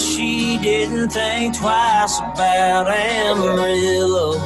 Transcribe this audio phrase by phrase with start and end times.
[0.00, 4.38] that she didn't think twice about Amarillo.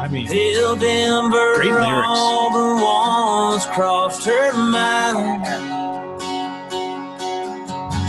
[0.00, 2.06] I mean, Till Denver, Great lyrics.
[2.06, 5.44] all the ones crossed her mind.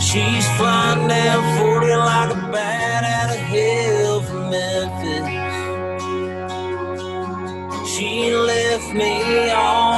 [0.02, 5.28] She's flying down 40 like a bat out of hell from Memphis.
[7.88, 9.89] She left me all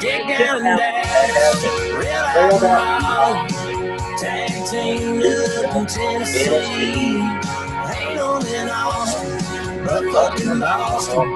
[0.00, 3.48] Down and down, real out
[4.18, 7.16] Tag team up in Tennessee.
[7.16, 11.34] Ain't on in Austin, but fucking Boston.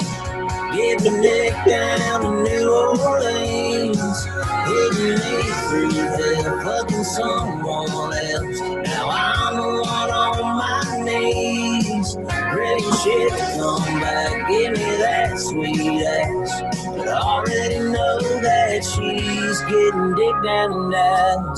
[0.77, 4.27] Get the neck down to New Orleans.
[4.67, 8.61] Hitting me through there, fucking someone else.
[8.61, 11.70] Now I'm the one on my knees.
[12.17, 14.49] Ready shit to come back.
[14.49, 16.85] Give me that sweet ass.
[16.87, 21.55] But I already know that she's getting dick down and down.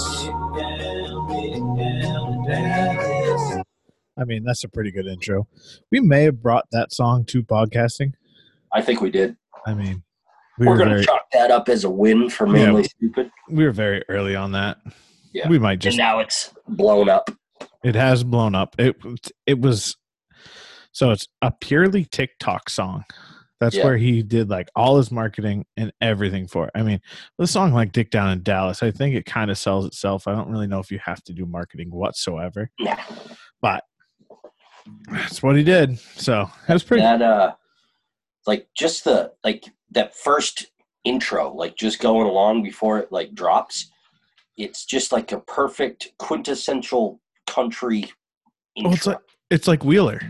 [0.55, 3.63] Dick down, dick down and down.
[4.19, 5.49] I mean, that's a pretty good intro.
[5.91, 8.13] We may have brought that song to podcasting.
[8.73, 9.37] I think we did.
[9.67, 10.03] I mean,
[10.59, 12.85] we We are were going to very, chalk that up as a win for mainly
[12.85, 13.31] stupid.
[13.49, 14.79] we were very early on that.
[15.33, 15.49] Yeah.
[15.49, 17.31] We might just and now it's blown up.
[17.83, 18.77] It has blown up.
[18.79, 18.97] It
[19.47, 19.97] it was
[20.93, 23.05] so it's a purely TikTok song.
[23.61, 23.85] That's Yeah.
[23.85, 26.73] where he did like all his marketing and everything for it.
[26.75, 27.01] I mean,
[27.39, 30.27] the song like Dick Down in Dallas, I think it kind of sells itself.
[30.27, 32.97] I don't really know if you have to do marketing whatsoever, Nah.
[33.61, 33.85] but
[35.11, 35.99] that's what he did.
[36.17, 37.03] So that was pretty.
[37.03, 37.55] That uh,
[38.47, 40.67] like just the like that first
[41.05, 43.91] intro, like just going along before it like drops.
[44.57, 48.11] It's just like a perfect quintessential country
[48.77, 48.85] intro.
[48.91, 49.19] Well, it's like
[49.51, 50.21] it's like Wheeler.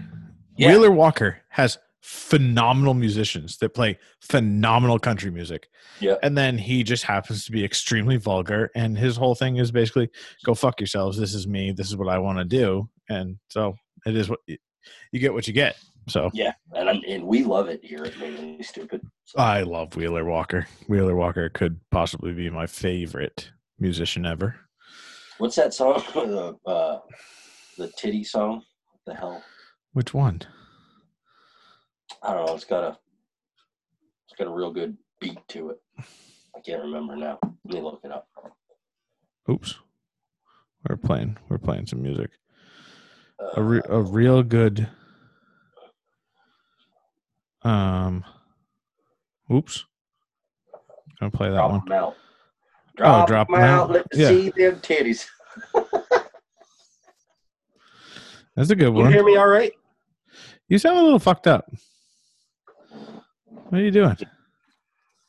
[0.57, 0.69] Yeah.
[0.69, 5.69] Wheeler Walker has phenomenal musicians that play phenomenal country music.
[6.01, 6.17] Yeah.
[6.23, 10.11] And then he just happens to be extremely vulgar and his whole thing is basically
[10.45, 11.17] go fuck yourselves.
[11.17, 11.71] This is me.
[11.71, 12.89] This is what I want to do.
[13.09, 15.77] And so it is what you get what you get.
[16.09, 19.03] So yeah, and I'm, and we love it here at Mainly Stupid.
[19.25, 20.67] So, I love Wheeler Walker.
[20.89, 24.57] Wheeler Walker could possibly be my favorite musician ever.
[25.39, 26.03] what's that song?
[26.15, 26.99] the uh,
[27.79, 28.63] the titty song.
[28.91, 29.45] What the hell?
[29.93, 30.41] Which one?
[32.23, 32.55] I don't know.
[32.55, 32.99] It's got a
[34.29, 35.81] it's got a real good beat to it.
[36.57, 37.39] I can't remember now.
[37.65, 38.29] Let me look it up.
[39.51, 39.75] Oops.
[40.89, 42.31] We're playing we're playing some music.
[43.41, 44.89] Uh, a, re- a real good
[47.63, 48.25] um
[49.53, 49.85] oops
[51.21, 51.81] gonna play that one?
[51.87, 52.17] drop one out.
[52.97, 53.81] Drop, drop 'em 'em out.
[53.85, 53.91] out.
[53.91, 54.29] Let's Yeah.
[54.29, 55.27] see them titties.
[58.57, 59.73] that's a good You one You hear me all right?
[60.73, 61.71] You sound a little fucked up
[63.69, 64.17] what are you doing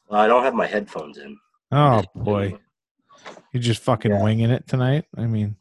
[0.10, 1.38] Well, I don't have my headphones in.
[1.74, 2.58] oh boy
[3.52, 4.24] you're just fucking Yeah.
[4.24, 5.56] winging it tonight i mean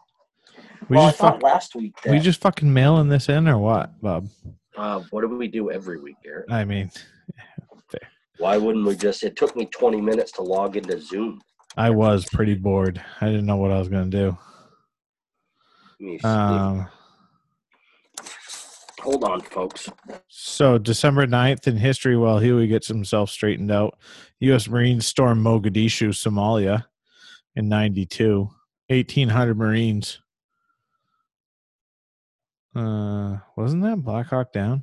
[0.89, 3.59] we well, just thought fuck, last week that, we just fucking mailing this in or
[3.59, 4.29] what bob
[4.77, 6.47] uh, what do we do every week, Garrett?
[6.51, 6.91] i mean
[8.39, 9.23] Why wouldn't we just?
[9.23, 11.41] It took me 20 minutes to log into Zoom.
[11.77, 14.37] i was pretty bored i didn't know what i was gonna do
[16.01, 16.27] Let me see.
[16.29, 16.89] um
[19.03, 19.89] Hold on, folks.
[20.29, 23.99] So December 9th in history, while Huey gets himself straightened out,
[24.39, 24.69] U.S.
[24.69, 26.85] Marines storm Mogadishu, Somalia
[27.57, 28.49] in 92.
[28.87, 30.21] 1,800 Marines.
[32.77, 34.83] Uh, wasn't that Black Hawk Down?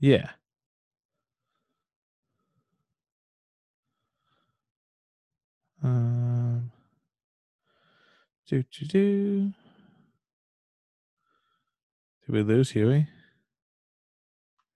[0.00, 0.28] Yeah.
[5.82, 6.70] Um,
[8.46, 9.52] do, do, do.
[12.32, 13.08] Did we lose Huey?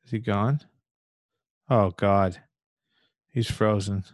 [0.04, 0.60] Is he gone?
[1.70, 2.36] Oh God.
[3.30, 4.04] He's frozen.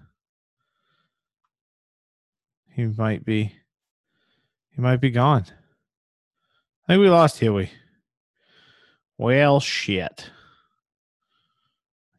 [2.70, 3.52] He might be
[4.70, 5.46] he might be gone.
[6.86, 7.72] I think we lost Huey.
[9.18, 10.30] Well shit.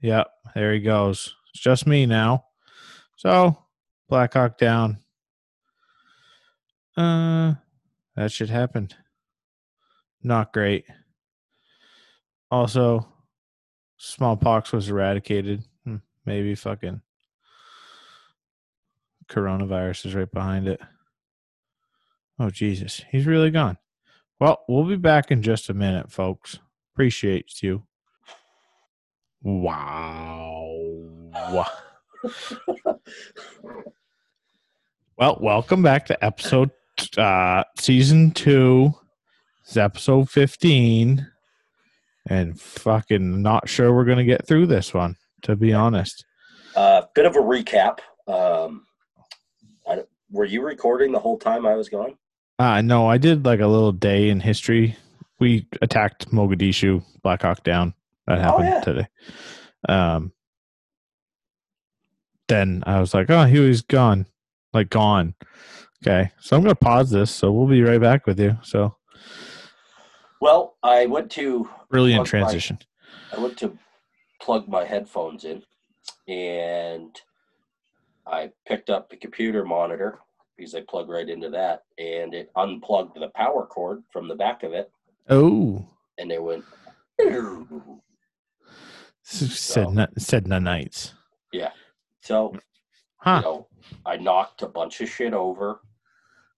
[0.01, 1.33] Yep, there he goes.
[1.53, 2.47] It's just me now.
[3.15, 3.57] So
[4.09, 4.97] Blackhawk down.
[6.97, 7.53] Uh
[8.17, 8.89] that should happen.
[10.21, 10.83] Not great.
[12.53, 13.07] Also,
[13.97, 15.63] smallpox was eradicated.
[15.85, 17.01] Hmm, Maybe fucking
[19.27, 20.79] coronavirus is right behind it.
[22.37, 23.01] Oh, Jesus.
[23.09, 23.79] He's really gone.
[24.39, 26.59] Well, we'll be back in just a minute, folks.
[26.93, 27.81] Appreciate you.
[29.41, 30.75] Wow.
[35.17, 36.69] well, welcome back to episode
[37.17, 38.93] uh season two.
[39.63, 41.32] It's episode 15.
[42.29, 46.25] And fucking not sure we're gonna get through this one, to be honest.
[46.75, 47.99] A bit of a recap.
[48.27, 48.85] Um,
[49.87, 52.17] I, were you recording the whole time I was gone?
[52.59, 54.95] Uh no, I did like a little day in history.
[55.39, 57.93] We attacked Mogadishu, Black Hawk Down.
[58.27, 58.81] That happened yeah.
[58.81, 59.07] today.
[59.89, 60.31] Um
[62.47, 64.25] then I was like, oh, he was gone.
[64.73, 65.35] Like gone.
[66.03, 66.31] Okay.
[66.39, 68.57] So I'm gonna pause this, so we'll be right back with you.
[68.63, 68.95] So
[70.43, 72.77] Well, I went to brilliant Plug my- transition.
[73.31, 73.77] I went to
[74.41, 75.63] plug my headphones in,
[76.27, 77.15] and
[78.27, 80.19] I picked up the computer monitor
[80.57, 84.63] because I plug right into that, and it unplugged the power cord from the back
[84.63, 84.91] of it,
[85.29, 85.87] Oh.
[86.17, 86.65] and it went.
[89.21, 91.13] Said So- no, said no nights.
[91.53, 91.71] Yeah.
[92.19, 92.53] So
[93.19, 93.37] Huh.
[93.37, 93.67] you know,
[94.05, 95.79] I knocked a bunch of shit over.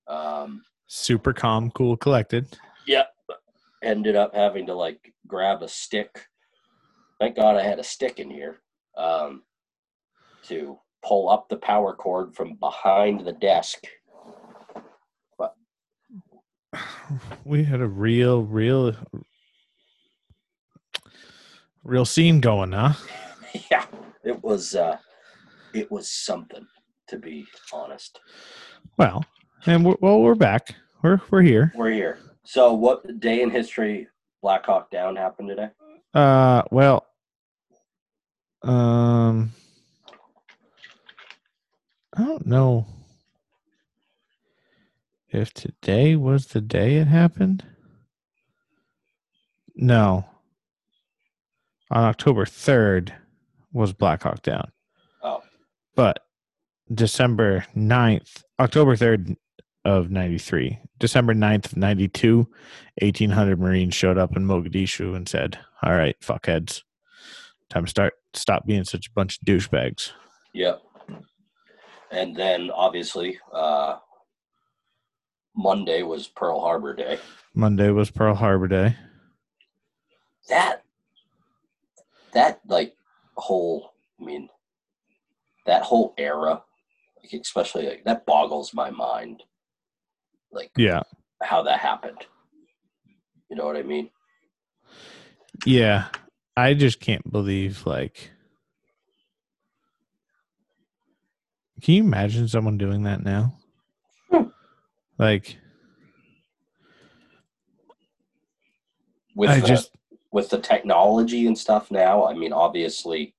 [0.08, 2.58] Um, Super calm, cool, collected.
[2.88, 3.06] yeah,
[3.86, 6.26] ended up having to like grab a stick.
[7.20, 8.58] Thank God I had a stick in here
[8.98, 9.44] um,
[10.44, 13.86] to pull up the power cord from behind the desk.
[15.38, 15.54] But
[17.46, 18.94] we had a real, real,
[21.84, 22.94] real scene going, huh?
[23.72, 23.86] yeah,
[24.24, 24.98] it was uh,
[25.74, 26.68] it was something
[27.08, 28.20] to be honest.
[28.98, 29.24] Well,
[29.66, 30.76] and we're, well, we're back.
[31.02, 31.72] We're we're here.
[31.76, 32.20] We're here.
[32.46, 34.08] So, what day in history
[34.42, 35.70] Black Hawk Down happened today?
[36.14, 37.06] Uh, well,
[38.62, 39.52] um,
[42.16, 42.86] I don't know
[45.30, 47.66] if today was the day it happened.
[49.76, 50.26] No,
[51.90, 53.14] on October third
[53.74, 54.72] was Black Hawk Down,
[55.24, 55.42] Oh,
[55.96, 56.20] but
[56.94, 59.36] December 9th, October 3rd
[59.86, 62.48] of 93, December 9th of 92,
[63.02, 66.82] 1800 Marines showed up in Mogadishu and said, All right, fuckheads,
[67.70, 70.12] time to start, stop being such a bunch of douchebags.
[70.54, 70.82] Yep.
[72.12, 73.98] And then obviously, uh,
[75.56, 77.20] Monday was Pearl Harbor Day.
[77.54, 78.96] Monday was Pearl Harbor Day.
[80.50, 80.84] That,
[82.34, 82.96] that like
[83.38, 84.50] whole, I mean,
[85.66, 86.64] that whole era,
[87.22, 89.44] like especially like, that boggles my mind.
[90.52, 91.04] Like Yeah.
[91.42, 92.26] how that happened.
[93.50, 94.10] You know what I mean?
[95.66, 96.08] Yeah.
[96.58, 98.32] I just can't believe, like,
[101.82, 103.58] can you imagine someone doing that now?
[104.32, 104.44] Hmm.
[105.20, 105.58] Like,
[109.36, 109.92] With I the, just,
[110.32, 113.36] with the technology and stuff now, I mean, obviously,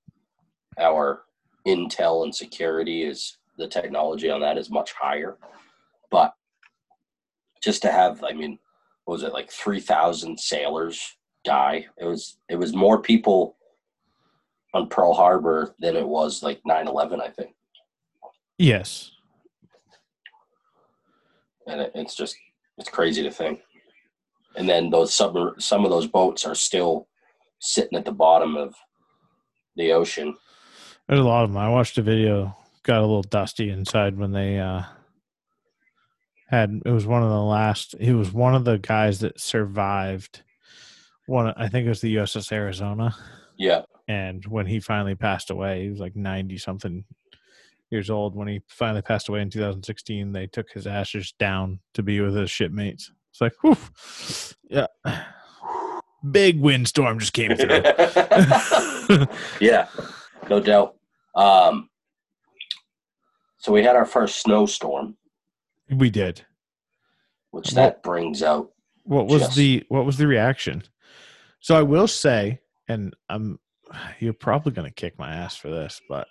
[0.77, 1.23] our
[1.67, 5.37] intel and security is the technology on that is much higher.
[7.63, 8.59] Just to have, I mean,
[9.05, 11.85] what was it like three thousand sailors die?
[11.97, 13.57] It was it was more people
[14.73, 17.55] on Pearl Harbor than it was like 9-11, I think.
[18.57, 19.11] yes.
[21.67, 22.35] and it, it's just
[22.77, 23.61] it's crazy to think.
[24.55, 27.07] And then those sub some of those boats are still
[27.59, 28.75] sitting at the bottom of
[29.75, 30.35] the ocean.
[31.07, 31.57] There's a lot of them.
[31.57, 34.83] I watched a video, got a little dusty inside when they uh
[36.47, 40.43] had it was one of the last he was one of the guys that survived
[41.25, 43.15] one I think it was the USS Arizona
[43.57, 47.03] Yeah, and when he finally passed away, he was like 90 something
[47.89, 52.03] years old when he finally passed away in 2016, they took his ashes down to
[52.03, 53.11] be with his shipmates.
[53.31, 53.77] It's like, whew,
[54.69, 54.87] yeah.
[56.31, 57.69] Big windstorm just came through.
[59.61, 59.87] yeah,
[60.49, 60.95] no doubt.
[61.35, 61.89] Um,
[63.59, 65.15] so we had our first snowstorm,
[65.89, 66.45] we did.
[67.51, 68.71] which that brings out.
[69.03, 70.83] what was Just- the what was the reaction
[71.59, 73.57] so i will say and i'm
[74.19, 76.27] you're probably going to kick my ass for this but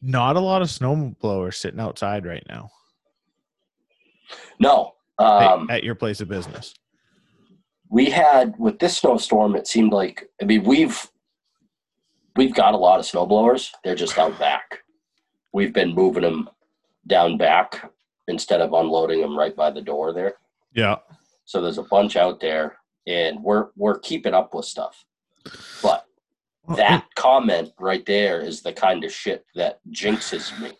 [0.00, 2.70] not a lot of snow blowers sitting outside right now
[4.58, 6.74] No, at- um, at your place of business
[7.90, 9.54] we had with this snowstorm.
[9.54, 11.06] It seemed like I mean we've
[12.34, 13.70] we've got a lot of snowblowers.
[13.84, 14.80] They're just out back.
[15.52, 16.48] We've been moving them
[17.06, 17.88] down back
[18.28, 20.34] instead of unloading them right by the door there.
[20.74, 20.96] yeah
[21.44, 22.76] So there's a bunch out there,
[23.06, 25.04] and we're we're keeping up with stuff.
[25.82, 26.06] But
[26.76, 30.72] that comment right there is the kind of shit that jinxes me.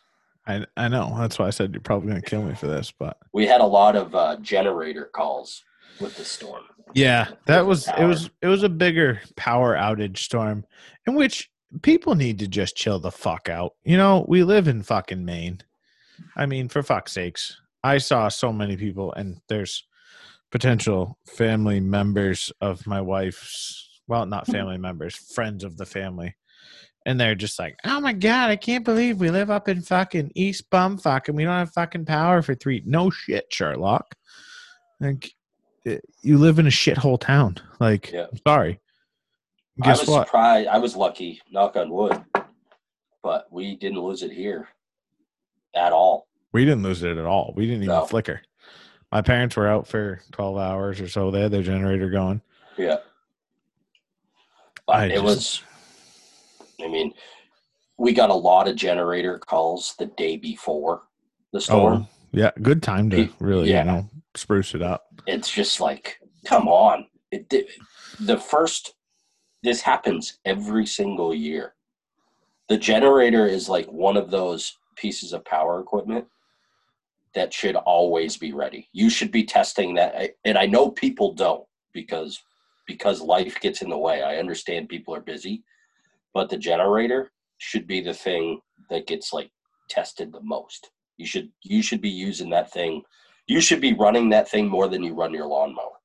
[0.46, 2.92] I, I know that's why i said you're probably going to kill me for this
[2.98, 5.62] but We had a lot of uh, generator calls
[6.00, 6.64] with the storm.
[6.92, 10.66] yeah that was it was it was a bigger power outage storm
[11.06, 14.82] in which people need to just chill the fuck out you know we live in
[14.82, 15.60] fucking maine
[16.36, 19.86] i mean for fuck's sakes i saw so many people and there's
[20.50, 26.34] potential family members of my wife's well not family members friends of the family
[27.06, 30.32] and they're just like, "Oh my god, I can't believe we live up in fucking
[30.34, 32.82] East Bumfuck and we don't have fucking power for three.
[32.86, 34.14] No shit, Sherlock.
[35.00, 35.30] Like,
[35.86, 37.56] eh, you live in a shithole town.
[37.78, 38.26] Like, Yeah.
[38.32, 38.80] I'm sorry.
[39.82, 40.26] I Guess was what?
[40.28, 40.68] surprised.
[40.68, 42.24] I was lucky, knock on wood,
[43.22, 44.68] but we didn't lose it here
[45.74, 46.28] at all.
[46.52, 47.52] We didn't lose it at all.
[47.56, 48.04] We didn't even No.
[48.06, 48.42] flicker.
[49.10, 51.30] My parents were out for 12 hours or so.
[51.30, 52.42] They had their generator going.
[52.76, 52.96] Yeah.
[54.86, 55.62] But I it just- was,
[56.80, 57.14] I mean,
[57.96, 61.02] we got a lot of generator calls the day before
[61.52, 62.06] the oh, storm.
[62.08, 62.50] Oh, yeah.
[62.60, 63.80] Good time to really, yeah.
[63.80, 65.06] you know, spruce it up.
[65.26, 67.06] It's just like, come on.
[67.30, 67.52] It,
[68.20, 68.94] the first,
[69.62, 71.74] this happens every single year.
[72.68, 76.26] The generator is like one of those pieces of power equipment
[77.34, 78.88] that should always be ready.
[78.92, 80.36] You should be testing that.
[80.44, 82.40] And I know people don't because
[82.86, 84.22] because life gets in the way.
[84.22, 85.64] I understand people are busy,
[86.32, 88.60] but the generator should be the thing
[88.90, 89.50] that gets like
[89.88, 90.90] tested the most.
[91.16, 93.02] You should you should be using that thing.
[93.46, 95.98] You should be running that thing more than you run your lawnmower,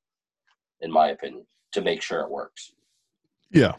[0.80, 2.72] in my opinion, to make sure it works.
[3.50, 3.74] Yeah.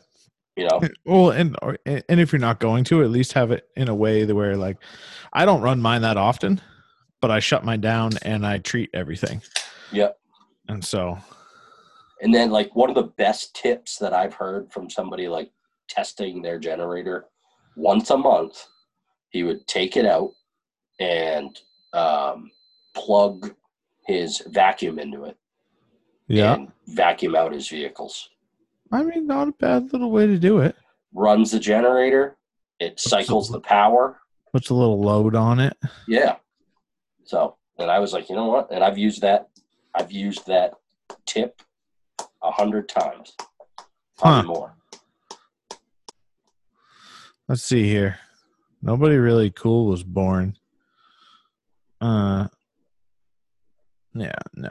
[0.56, 0.82] You know?
[1.06, 3.96] Well, and or- and if you're not going to, at least have it in a
[3.96, 4.78] way that where like
[5.34, 6.62] I don't run mine that often,
[7.22, 9.42] but I shut mine down and I treat everything.
[9.92, 10.18] Yep.
[10.68, 11.18] And so,
[12.22, 15.52] And then like one of the best tips that I've heard from somebody like
[15.90, 17.26] testing their generator
[17.76, 18.68] once a month,
[19.30, 20.32] he would take it out
[21.00, 21.60] and
[21.94, 22.52] um,
[22.94, 23.54] plug
[24.06, 25.38] his vacuum into it
[26.32, 28.30] yeah, vacuum out his vehicles.
[28.92, 30.76] I mean, not a bad little way to do it.
[31.14, 32.38] Runs the generator,
[32.80, 34.20] it cycles the power.
[34.52, 35.78] Puts a little load on it.
[36.08, 36.36] Yeah.
[37.24, 38.70] So, and I was like, you know what?
[38.72, 39.50] And I've used that.
[39.96, 40.74] I've used that
[41.26, 41.62] tip
[42.44, 43.34] a hundred times,
[44.18, 44.44] probably Huh.
[44.44, 44.76] more.
[47.48, 48.18] Let's see here.
[48.82, 50.58] Nobody really cool was born.
[52.00, 52.48] Uh,
[54.14, 54.70] yeah, no.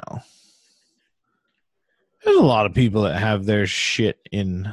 [2.25, 4.73] There's a lot of people that have their shit in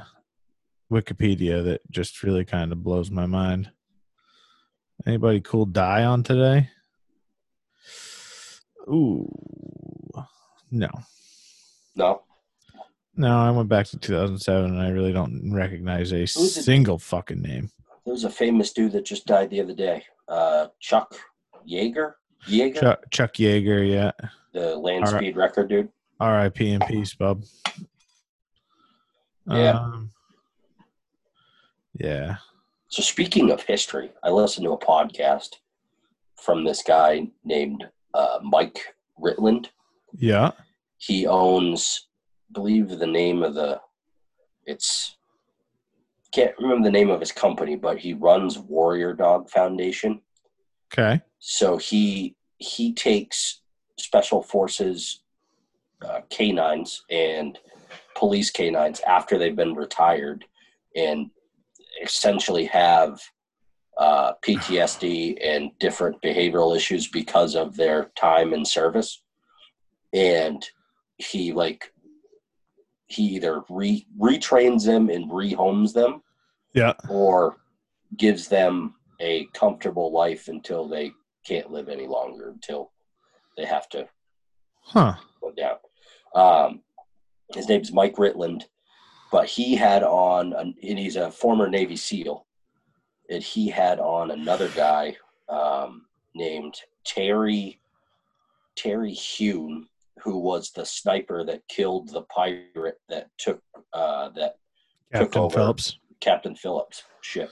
[0.91, 3.71] Wikipedia that just really kind of blows my mind.
[5.05, 6.69] Anybody cool die on today?
[8.89, 9.29] Ooh,
[10.71, 10.89] no,
[11.95, 12.23] No,
[13.15, 13.37] no.
[13.37, 16.27] I went back to 2007, and I really don't recognize a it?
[16.27, 17.69] single fucking name.
[18.05, 20.03] there was a famous dude that just died the other day.
[20.27, 21.15] Uh, Chuck
[21.69, 22.13] Yeager,
[22.47, 24.11] Yeager, Chuck, Chuck Yeager, yeah.
[24.53, 25.15] the land right.
[25.15, 25.89] speed record dude.
[26.19, 26.71] R.I.P.
[26.71, 27.43] in peace, bub.
[29.47, 29.79] Yeah.
[29.79, 30.11] Um,
[31.99, 32.37] yeah.
[32.89, 35.55] So speaking of history, I listened to a podcast
[36.35, 39.67] from this guy named uh, Mike Ritland.
[40.17, 40.51] Yeah.
[40.97, 42.07] He owns,
[42.49, 43.79] I believe the name of the,
[44.65, 45.17] it's,
[46.33, 50.21] can't remember the name of his company, but he runs Warrior Dog Foundation.
[50.93, 51.21] Okay.
[51.39, 53.61] So he he takes
[53.97, 55.21] special forces
[56.05, 57.57] uh, canines and
[58.15, 60.45] police canines after they've been retired
[60.95, 61.29] and
[62.03, 63.19] essentially have
[63.97, 69.23] uh, PTSD and different behavioral issues because of their time in service.
[70.13, 70.63] And
[71.17, 71.91] he like
[73.07, 76.21] he either re retrains them and rehomes them
[76.73, 76.93] Yeah.
[77.09, 77.57] or
[78.17, 81.11] gives them a comfortable life until they
[81.45, 82.91] can't live any longer until
[83.57, 84.07] they have to
[84.81, 85.15] Huh.
[85.41, 85.77] go down.
[86.37, 86.81] Um,
[87.53, 88.63] his name's Mike Ritland,
[89.31, 92.45] but he had on, an, and he's a former Navy SEAL,
[93.29, 95.15] and he had on another guy
[95.49, 97.79] um, named Terry
[98.75, 99.85] Terry Hune,
[100.21, 103.59] who was the sniper that killed the pirate that took
[103.93, 104.57] uh, that
[105.11, 105.55] Captain over.
[105.55, 105.97] Phillips.
[106.19, 107.51] Captain Phillips ship.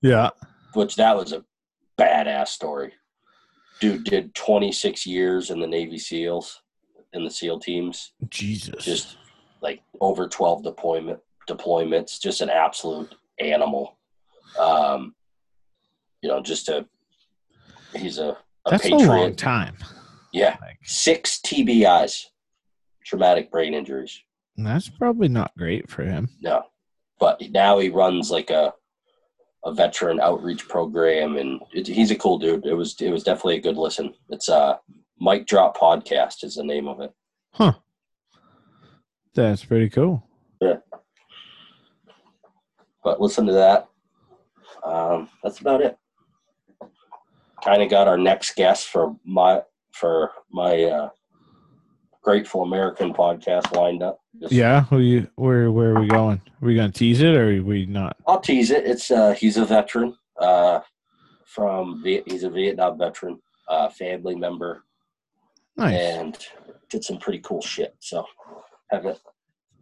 [0.00, 0.30] Yeah.
[0.72, 1.44] which that was a
[1.98, 2.92] badass story.
[3.80, 6.61] Dude did 26 years in the Navy SEALs
[7.12, 8.84] in the SEAL teams, Jesus.
[8.84, 9.16] just
[9.60, 13.96] like over 12 deployment deployments, just an absolute animal.
[14.58, 15.14] Um,
[16.22, 16.86] you know, just a
[17.94, 19.04] he's a, a That's patriot.
[19.06, 19.76] a long time.
[20.32, 22.26] Yeah, Like, six TBIs,
[23.04, 24.18] traumatic brain injuries.
[24.56, 26.28] that's probably not great for him.
[26.40, 26.62] No,
[27.20, 28.72] but now he runs like a
[29.64, 32.66] a veteran outreach program, and it, he's a cool dude.
[32.66, 34.14] It was it was definitely a good listen.
[34.30, 34.76] It's uh
[35.22, 37.12] Mike Drop Podcast is the name of it.
[37.52, 37.74] Huh.
[39.34, 40.26] That's pretty cool.
[40.60, 40.78] Yeah.
[43.04, 43.88] But listen to that.
[44.84, 45.96] Um, that's about it.
[47.62, 49.62] Kind of got our next guest for my
[49.92, 51.08] for my uh,
[52.22, 54.18] Grateful American podcast lined up.
[54.40, 56.38] Just- Yeah, who you where where are we going?
[56.60, 58.16] Are we gonna tease it or are we not?
[58.26, 58.84] I'll tease it.
[58.84, 60.80] It's uh, he's a veteran uh,
[61.46, 64.82] from Viet- he's a Vietnam veteran, uh, family member,
[65.76, 65.98] Nice.
[65.98, 66.38] and
[66.90, 67.94] did some pretty cool shit.
[68.00, 68.24] So
[68.90, 69.18] haven't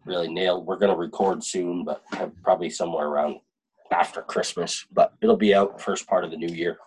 [0.05, 0.67] really nailed.
[0.67, 3.41] We're gonna record soon, but have probably somewhere around
[3.93, 4.87] after Christmas.
[4.93, 6.79] But it'll be out first part of the new year.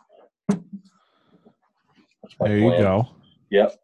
[2.39, 2.81] There you plan.
[2.81, 3.07] go.
[3.51, 3.79] Yep.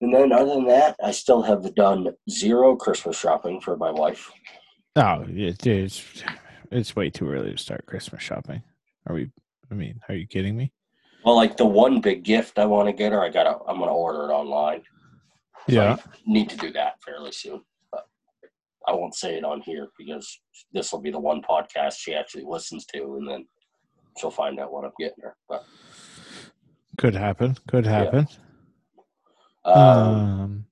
[0.00, 4.30] And then other than that, I still have done zero Christmas shopping for my wife.
[4.96, 6.02] Oh, it, it's
[6.70, 8.62] it's way too early to start Christmas shopping.
[9.06, 9.30] Are we?
[9.70, 10.72] I mean, are you kidding me?
[11.24, 13.94] Well, like the one big gift I want to get her, I gotta I'm gonna
[13.94, 14.82] order it online.
[15.66, 15.96] Yeah.
[15.98, 17.62] I need to do that fairly soon.
[17.90, 18.04] But
[18.86, 20.40] I won't say it on here because
[20.72, 23.46] this will be the one podcast she actually listens to, and then
[24.18, 25.34] she'll find out what I'm getting her.
[25.48, 25.64] But
[26.98, 27.56] Could happen.
[27.68, 28.28] Could happen.
[29.64, 30.66] um, Um.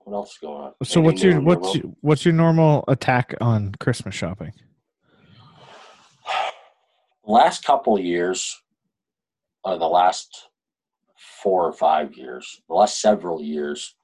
[0.00, 0.72] what else is going on?
[0.82, 4.52] So Anything what's your what's your, what's your normal attack on Christmas shopping?
[7.26, 8.60] last couple of years,
[9.64, 10.48] or the last
[11.42, 13.96] four or five years, the last several years,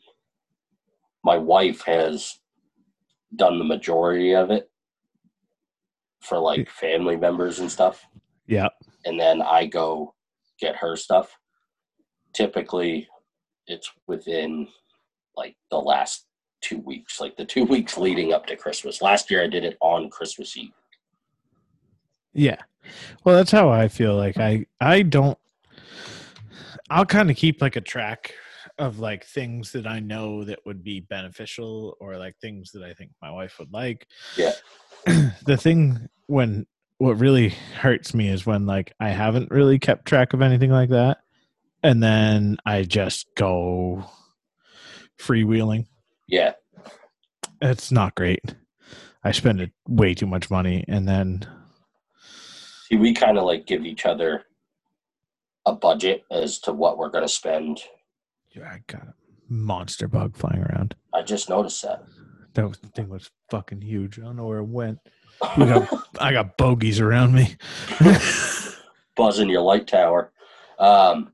[1.25, 2.39] my wife has
[3.37, 4.71] done the majority of it
[6.21, 8.07] for like family members and stuff.
[8.47, 8.69] Yeah.
[9.05, 10.15] And then I go
[10.61, 11.37] get her stuff.
[12.35, 13.09] Typically,
[13.67, 14.69] it's within
[15.37, 16.27] like the last
[16.61, 19.03] two weeks, like the two weeks leading up to Christmas.
[19.03, 20.73] Last year, I did it on Christmas Eve.
[22.33, 22.59] Yeah.
[23.25, 25.39] Well, that's how I feel like I I don't
[26.91, 28.35] I'll kind of keep like a track
[28.79, 32.93] of like things that I know that would be beneficial or like things that I
[32.95, 34.07] think my wife would like.
[34.37, 34.53] Yeah.
[35.47, 36.67] the thing when
[36.99, 40.91] what really hurts me is when like I haven't really kept track of anything like
[40.91, 41.19] that
[41.83, 44.05] and then I just go
[45.19, 45.87] freewheeling.
[46.27, 46.55] Yeah.
[47.63, 48.55] It's not great.
[49.23, 51.47] I spend it way too much money and then
[52.89, 54.45] See, we kind of like give each other
[55.67, 57.83] a budget as to what we're going to spend.
[58.51, 59.15] Yeah, I got a
[59.49, 60.95] monster bug flying around.
[61.15, 62.05] I just noticed that.
[62.55, 64.19] That was, thing was fucking huge.
[64.19, 64.99] I don't know where it went.
[65.57, 65.89] We got,
[66.21, 67.57] I got bogeys around me.
[69.17, 70.33] Buzzing your light tower.
[70.79, 71.33] Um,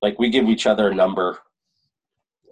[0.00, 1.38] like we give each other a number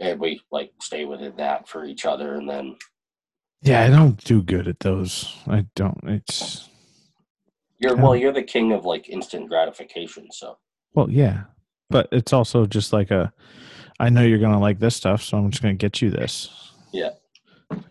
[0.01, 2.35] and we like stay within that for each other.
[2.35, 2.77] And then
[3.62, 5.35] yeah, I don't do good at those.
[5.47, 5.99] I don't.
[6.05, 6.68] It's
[7.79, 10.29] you're, well, you're the king of like instant gratification.
[10.31, 10.59] So
[10.95, 11.45] well, yeah,
[11.91, 13.33] but it's also just like a.
[14.01, 16.73] I know you're gonna like this stuff, so I'm just gonna get you this.
[16.93, 17.11] Yeah.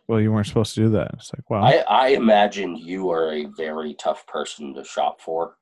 [0.08, 1.12] Well, you weren't supposed to do that.
[1.16, 1.64] It's like, wow.
[1.64, 5.56] I, I imagine you are a very tough person to shop for.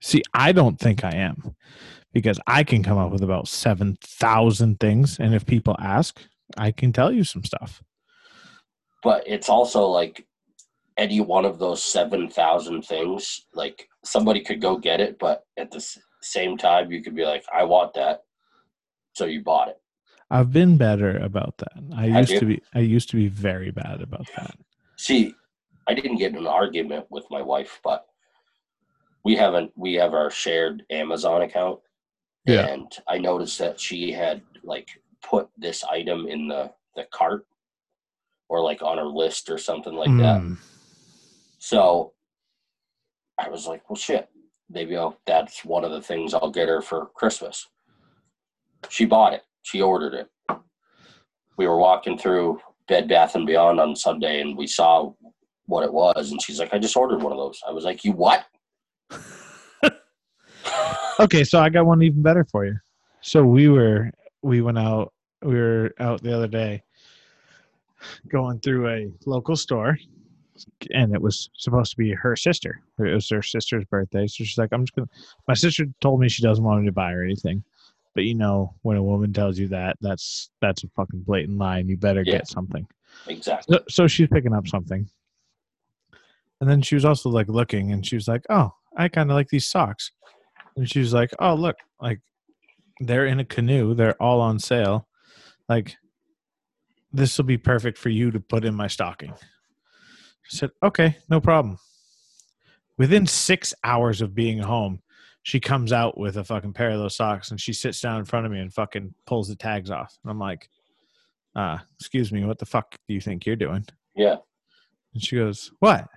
[0.00, 1.54] See, I don't think I am,
[2.12, 6.20] because I can come up with about seven thousand things, and if people ask,
[6.58, 7.82] I can tell you some stuff.
[9.02, 10.26] but it's also like
[10.96, 15.84] any one of those 7,000 things, like somebody could go get it, but at the
[16.20, 18.22] same time, you could be like, I want that.
[19.14, 19.78] So you bought it.
[20.30, 21.82] I've been better about that.
[21.94, 24.56] I used to be I used to be very bad about that.
[24.96, 25.34] See,
[25.86, 28.06] I didn't get in an argument with my wife, but
[29.24, 31.80] we haven't, we have our shared Amazon account.
[32.46, 32.66] Yeah.
[32.66, 34.88] And I noticed that she had like
[35.22, 37.46] put this item in the, the cart
[38.48, 40.40] or like on her list or something like that.
[40.40, 40.54] Hmm.
[41.62, 42.12] So
[43.38, 44.28] I was like, well, shit,
[44.68, 47.68] maybe I'll, that's one of the things I'll get her for Christmas.
[48.88, 49.42] She bought it.
[49.62, 50.58] She ordered it.
[51.56, 55.12] We were walking through Bed Bath and Beyond on Sunday, and we saw
[55.66, 58.04] what it was, and she's like, "I just ordered one of those." I was like,
[58.04, 58.44] "You what?"
[61.20, 62.76] Okay, so I got one even better for you.
[63.20, 64.10] So we were
[64.42, 66.82] we went out we were out the other day
[68.28, 69.96] going through a local store
[70.92, 72.82] and it was supposed to be her sister.
[72.98, 74.26] It was her sister's birthday.
[74.26, 75.08] So she's like, I'm just gonna
[75.48, 77.64] my sister told me she doesn't want me to buy her anything.
[78.14, 81.78] But you know, when a woman tells you that, that's that's a fucking blatant lie
[81.78, 82.32] and you better Yeah.
[82.38, 82.86] get something.
[83.26, 83.76] Exactly.
[83.78, 85.08] So, so she's picking up something.
[86.60, 89.34] And then she was also like looking and she was like, Oh, I kind of
[89.34, 90.12] like these socks.
[90.76, 92.20] And she was like, Oh, look, like
[93.00, 93.94] they're in a canoe.
[93.94, 95.08] They're all on sale.
[95.68, 95.96] Like,
[97.12, 99.32] this will be perfect for you to put in my stocking.
[100.44, 101.78] I said, Okay, no problem.
[102.98, 105.00] Within six hours of being home,
[105.42, 108.24] she comes out with a fucking pair of those socks and she sits down in
[108.24, 110.16] front of me and fucking pulls the tags off.
[110.22, 110.68] And I'm like,
[111.54, 113.84] uh, excuse me, what the fuck do you think you're doing?
[114.14, 114.36] Yeah.
[115.14, 116.08] And she goes, What?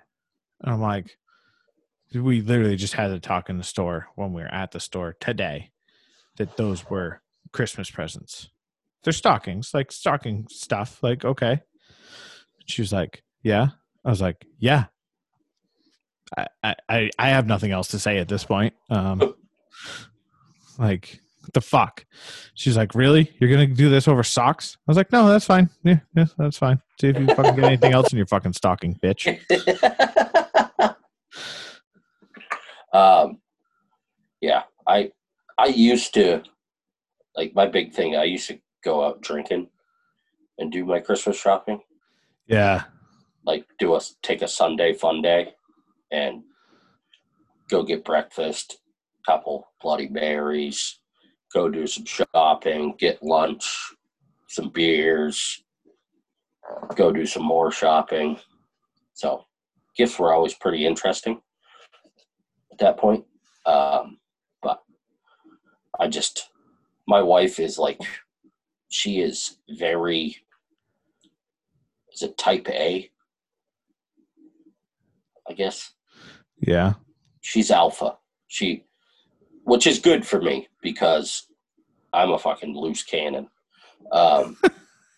[0.62, 1.18] And I'm like,
[2.14, 5.16] We literally just had a talk in the store when we were at the store
[5.20, 5.70] today
[6.36, 7.20] that those were
[7.52, 8.50] Christmas presents.
[9.02, 11.02] They're stockings, like stocking stuff.
[11.02, 11.60] Like, okay.
[12.66, 13.68] She was like, Yeah.
[14.06, 14.84] I was like, Yeah.
[16.36, 16.46] I
[16.88, 18.72] I I- have nothing else to say at this point.
[18.88, 19.18] Um
[20.78, 22.04] like what the fuck?
[22.54, 23.30] She's like, Really?
[23.38, 24.76] You're gonna do this over socks?
[24.78, 25.68] I was like, No, that's fine.
[25.82, 26.80] Yeah, yeah, that's fine.
[27.00, 29.26] See if you fucking get anything else in your fucking stocking, bitch.
[32.92, 33.38] um,
[34.40, 35.10] yeah, I
[35.58, 36.42] I used to
[37.36, 38.16] like my big thing.
[38.16, 39.68] I used to go out drinking
[40.58, 41.80] and do my Christmas shopping.
[42.46, 42.84] Yeah.
[43.46, 45.54] Like do a take a Sunday fun day
[46.10, 46.42] and
[47.70, 48.78] go get breakfast,
[49.24, 51.00] couple Bloody Marys,
[51.54, 53.94] go do some shopping, get lunch,
[54.48, 55.64] some beers,
[56.94, 58.38] go do some more shopping.
[59.14, 59.44] So
[59.96, 61.40] gifts were always pretty interesting
[62.72, 63.24] at that point.
[63.64, 64.18] Um,
[64.62, 64.82] but
[65.98, 66.50] I just,
[67.08, 68.00] my wife is like,
[68.88, 70.36] she is very,
[72.12, 73.10] is it type A?
[75.48, 75.92] I guess
[76.60, 76.94] Yeah.
[77.40, 78.16] she's alpha.
[78.48, 78.84] She,
[79.64, 81.46] which is good for me because
[82.12, 83.48] I'm a fucking loose cannon.
[84.12, 84.56] Um,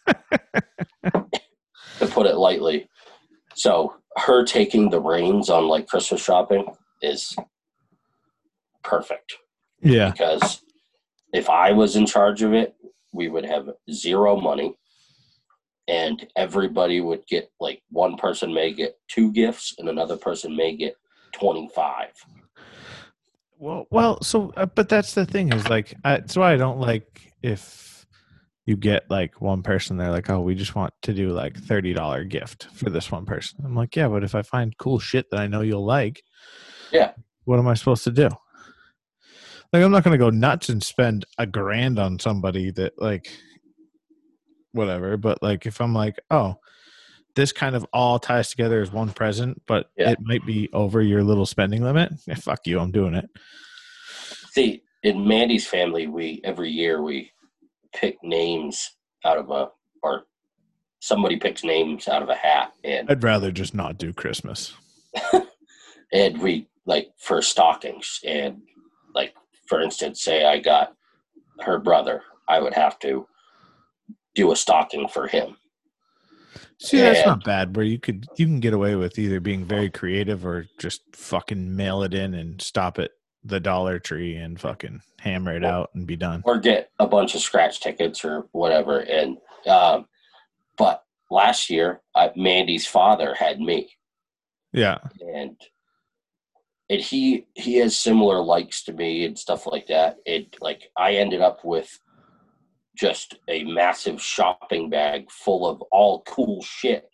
[1.05, 2.89] to put it lightly.
[3.55, 6.65] So her taking the reins on like Christmas shopping
[7.03, 7.35] is
[8.83, 9.35] perfect
[9.83, 10.11] Yeah.
[10.11, 10.63] because
[11.33, 12.75] if I was in charge of it,
[13.13, 14.75] we would have zero money
[15.89, 20.77] and everybody would get like one person may get two gifts and another person may
[20.77, 20.95] get
[21.33, 22.09] 25.
[23.59, 26.79] Well, well, so uh, but that's the thing is like I, that's why I don't
[26.79, 28.07] like if
[28.67, 31.93] you get like one person they're like, oh, we just want to do like thirty
[31.93, 33.59] dollar gift for this one person.
[33.65, 36.23] I'm like, yeah, but if I find cool shit that I know you'll like,
[36.93, 37.13] Yeah.
[37.47, 38.29] what am I supposed to do?
[39.73, 43.29] Like, I'm not gonna go nuts and spend a grand on somebody that like
[44.73, 45.17] whatever.
[45.17, 46.57] But like, if I'm like, oh,
[47.35, 50.11] this kind of all ties together as one present, but Yeah.
[50.11, 52.13] it might be over your little spending limit.
[52.29, 53.29] eh, fuck you, I'm doing it.
[54.51, 57.31] See, in Mandy's family, we every year we
[57.95, 59.69] pick names out of a
[60.03, 60.25] or
[61.01, 64.75] somebody picks names out of a hat and I'd rather just not do Christmas.
[66.13, 68.61] and we like for stockings and
[69.15, 69.35] like
[69.69, 70.95] for instance say i got
[71.61, 73.27] her brother i would have to
[74.39, 75.57] do a stocking for him
[76.81, 77.75] See, that's And- not bad.
[77.77, 81.75] Where you could you can get away with either being very creative or just fucking
[81.75, 83.11] mail it in and stop at
[83.45, 86.43] the Dollar Tree and fucking hammer it out and be done.
[86.47, 90.07] or get a bunch of scratch tickets or whatever and um
[90.77, 93.91] but last year I, mandy's father had me
[94.73, 94.99] Yeah,
[95.35, 95.57] and
[96.89, 101.15] and he he has similar likes to me and stuff like that it like i
[101.15, 101.99] ended up with
[102.99, 107.09] just a massive shopping bag full of all cool shit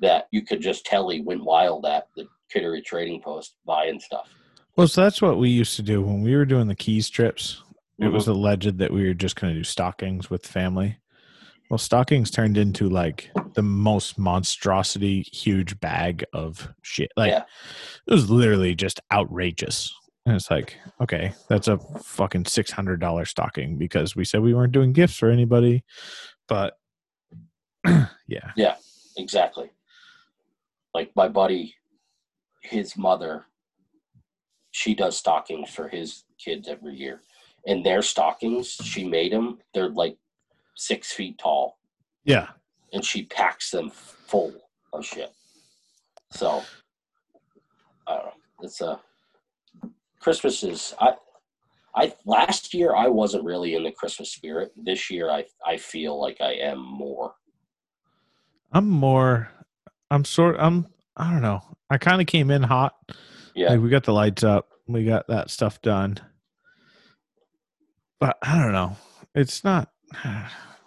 [0.00, 4.28] that you could just tell he went wild at the kittery trading post buying stuff
[4.76, 7.62] Well, so that's what we used to do when we were doing the keys trips.
[7.98, 8.14] It mm-hmm.
[8.14, 10.98] was alleged that we were just going to do stockings with family.
[11.68, 17.10] Well, stockings turned into like the most monstrosity, huge bag of shit.
[17.16, 17.42] Like Yeah.
[18.06, 19.92] it was literally just outrageous.
[20.28, 24.54] And it's like, okay, that's a fucking six hundred dollar stocking because we said we
[24.54, 25.84] weren't doing gifts for anybody.
[26.46, 26.74] But
[27.86, 28.76] yeah, Yeah,
[29.16, 29.70] exactly
[30.94, 31.74] like my buddy
[32.62, 33.44] his mother
[34.70, 37.20] she does stockings for his kids every year
[37.66, 40.16] and their stockings she made them they're like
[40.76, 41.78] six feet tall
[42.28, 42.48] yeah,
[42.92, 44.52] and she packs them full
[44.92, 45.32] of shit.
[46.30, 46.62] So
[48.06, 48.32] I don't know.
[48.60, 49.00] It's a
[50.20, 51.14] Christmas is I
[51.94, 54.72] I last year I wasn't really in the Christmas spirit.
[54.76, 57.34] This year I I feel like I am more.
[58.72, 59.50] I'm more.
[60.10, 60.56] I'm sort.
[60.58, 60.86] I'm.
[61.16, 61.60] I don't know.
[61.90, 62.94] I kind of came in hot.
[63.54, 63.70] Yeah.
[63.70, 64.68] Like we got the lights up.
[64.86, 66.18] We got that stuff done.
[68.20, 68.96] But I don't know.
[69.34, 69.90] It's not.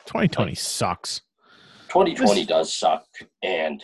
[0.05, 1.21] 2020 sucks.
[1.89, 3.05] 2020 does suck
[3.43, 3.83] and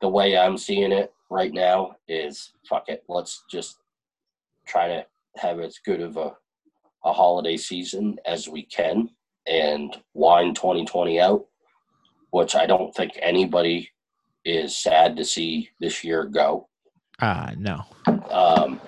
[0.00, 3.04] the way I'm seeing it right now is fuck it.
[3.08, 3.78] Let's just
[4.68, 5.04] try to
[5.36, 6.32] have as good of a
[7.04, 9.08] a holiday season as we can
[9.46, 11.44] and wine 2020 out,
[12.30, 13.88] which I don't think anybody
[14.44, 16.68] is sad to see this year go.
[17.20, 17.84] Ah, no.
[18.30, 18.80] Um,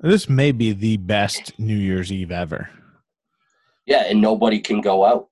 [0.00, 2.68] This may be the best New Year's Eve ever.
[3.86, 5.28] yeah, and nobody can go out.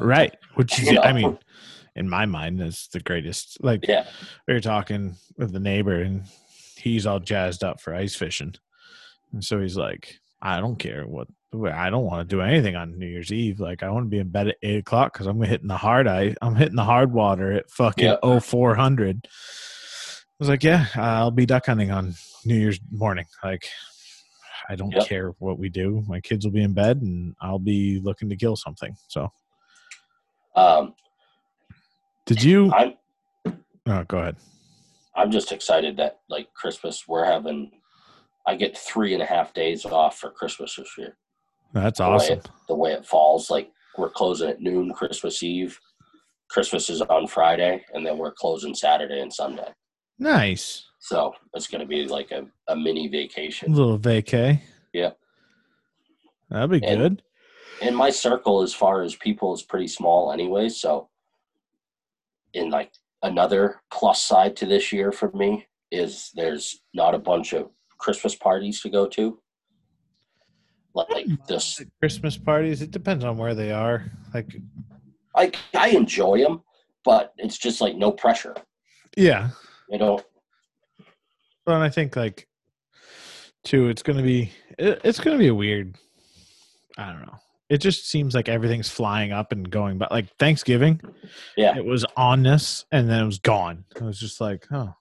[0.00, 0.34] Right.
[0.54, 1.38] Which is, You I mean,
[1.96, 3.62] in my mind, is the greatest.
[3.62, 4.06] Like, Yeah,
[4.46, 6.22] we were talking with the neighbor, and
[6.76, 8.54] he's all jazzed up for ice fishing.
[9.36, 12.98] And so he's like, I don't care what I don't want to do anything on
[12.98, 13.60] New Year's Eve.
[13.60, 16.08] Like I want to be in bed at eight o'clock because I'm hitting the hard
[16.08, 16.34] eye.
[16.40, 19.28] I'm hitting the hard water at fucking oh four hundred.
[19.28, 22.14] I was like, yeah, I'll be duck hunting on
[22.46, 23.26] New Year's morning.
[23.44, 23.68] Like,
[24.70, 25.06] I don't Yep.
[25.06, 26.02] care what we do.
[26.08, 28.96] My kids will be in bed, and I'll be looking to kill something.
[29.08, 29.30] So,
[30.54, 30.94] Um,
[32.24, 32.72] did you?
[32.72, 32.94] I'm
[33.86, 34.36] Oh, go ahead.
[35.14, 37.70] I'm just excited that like Christmas we're having.
[38.46, 41.16] I get three and a half days off for Christmas this year.
[41.72, 42.38] That's The way awesome.
[42.38, 45.78] it- the way it falls, like we're closing at noon Christmas Eve.
[46.48, 49.72] Christmas is on Friday, and then we're closing Saturday and Sunday.
[50.18, 50.84] Nice.
[51.00, 53.72] So it's going to be like a, a mini A vacation.
[53.74, 54.60] little vacay.
[54.92, 55.10] Yeah.
[56.50, 57.22] That'd be And- good.
[57.82, 60.68] And my circle, as far as people, is pretty small anyway.
[60.70, 61.10] So,
[62.54, 62.90] in like
[63.22, 68.34] another plus side to this year for me is there's not a bunch of Christmas
[68.34, 69.38] parties to go to.
[70.94, 71.34] Like hmm.
[71.46, 72.80] this, Christmas parties.
[72.80, 74.10] It depends on where they are.
[74.32, 74.56] Like,
[75.34, 76.62] I I enjoy them,
[77.04, 78.54] but it's just like no pressure.
[79.16, 79.50] yeah.
[79.88, 80.20] You know,
[81.66, 82.48] Well, and I think like,
[83.62, 85.96] too, it's gonna be it, it's gonna be a weird.
[86.96, 87.36] I don't know.
[87.68, 91.00] It just seems like everything's flying up and going, but like Thanksgiving,
[91.56, 91.76] Yeah.
[91.76, 93.84] it was on this and then it was gone.
[93.94, 94.94] It was just like, oh,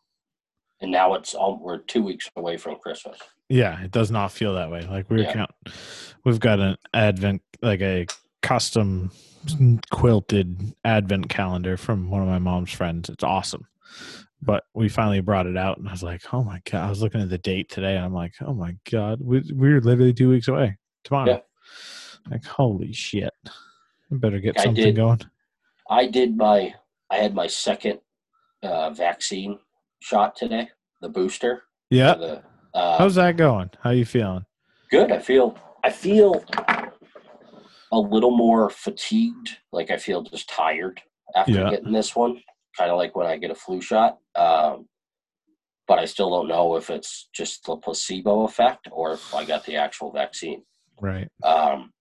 [0.85, 3.17] and now it's all we're two weeks away from Christmas.
[3.49, 4.81] yeah, it does not feel that way.
[4.81, 5.33] Like we're Yeah.
[5.33, 5.51] count,
[6.23, 8.05] we've got an advent, like a
[8.43, 9.09] custom
[9.91, 13.09] quilted advent calendar from one of my mom's friends.
[13.09, 13.67] It's awesome.
[14.41, 17.01] But we finally brought it out, and I was like, "Oh my god!" I was
[17.01, 20.29] looking at the date today, and I'm like, "Oh my god, we, we're literally two
[20.29, 21.39] weeks away tomorrow." Yeah.
[22.29, 23.33] Like, holy shit!
[23.47, 23.49] I
[24.11, 25.21] better get I something did- going.
[25.89, 26.75] I did my
[27.09, 27.99] I had my second
[28.61, 29.57] uh, vaccine
[29.99, 30.69] shot today,
[31.05, 31.63] the booster.
[31.91, 33.69] Yeah, The, uh, how's that going?
[33.81, 34.45] How you feeling?
[34.89, 35.11] good.
[35.11, 36.43] I feel I feel
[37.91, 39.57] a little more fatigued.
[39.71, 40.99] Like I feel just tired
[41.35, 41.69] after Yeah.
[41.69, 42.41] getting this one.
[42.77, 44.17] Kind of like when I get a flu shot.
[44.35, 44.87] Um,
[45.87, 49.63] but I still don't know if it's just the placebo effect or if I got
[49.65, 50.63] the actual vaccine.
[50.99, 51.91] Right, Um,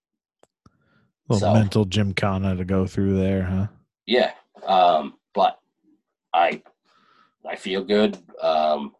[1.29, 3.67] little So- mental gymkhana to go through there, huh?
[4.07, 4.31] yeah,
[4.65, 5.59] um, but
[6.33, 6.63] I
[7.49, 8.17] I feel good.
[8.41, 8.93] Um,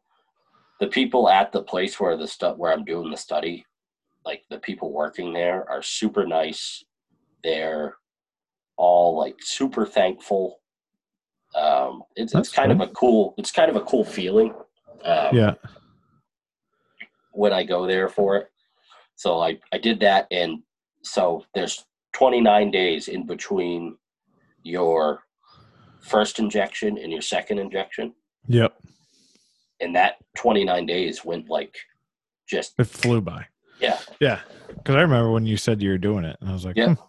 [0.80, 3.66] the people at the place where the stuff where I'm doing the study,
[4.26, 6.84] like the people working there, are super nice.
[7.44, 7.96] They're
[8.78, 10.60] all like super thankful.
[11.56, 14.54] Um, it's That's it's kind of a cool it's kind of a cool feeling.
[15.04, 15.54] Um, Yeah,
[17.36, 18.52] when I go there for it.
[19.16, 20.64] So I, I did that and
[21.04, 23.98] so there's 29 days in between
[24.64, 25.24] your
[26.02, 28.14] first injection and your second injection.
[28.48, 28.76] Yep.
[29.80, 31.76] And that 29 days went like
[32.48, 33.46] just It flew by.
[33.80, 34.00] yeah.
[34.20, 36.76] Yeah, because I remember when you said you were doing it, and I was like,
[36.78, 36.96] Yeah.
[36.96, 37.02] hmm.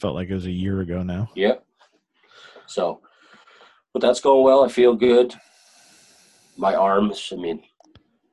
[0.00, 1.28] felt like it was a year ago now.
[1.34, 1.64] Yep.
[2.66, 3.00] So
[3.92, 4.64] but that's going well.
[4.64, 5.34] I feel good.
[6.56, 7.62] My arms, I mean,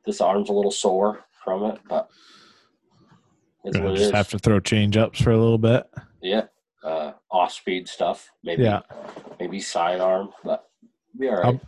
[0.06, 2.10] this arm's a little sore from it, but
[3.64, 4.16] it's Gonna what it just is.
[4.16, 5.88] have to throw change ups for a little bit.
[6.22, 6.46] Yeah.
[6.84, 8.30] Uh, off speed stuff.
[8.44, 8.82] Maybe Yeah.
[9.40, 10.66] maybe sidearm, but
[11.20, 11.62] be all right.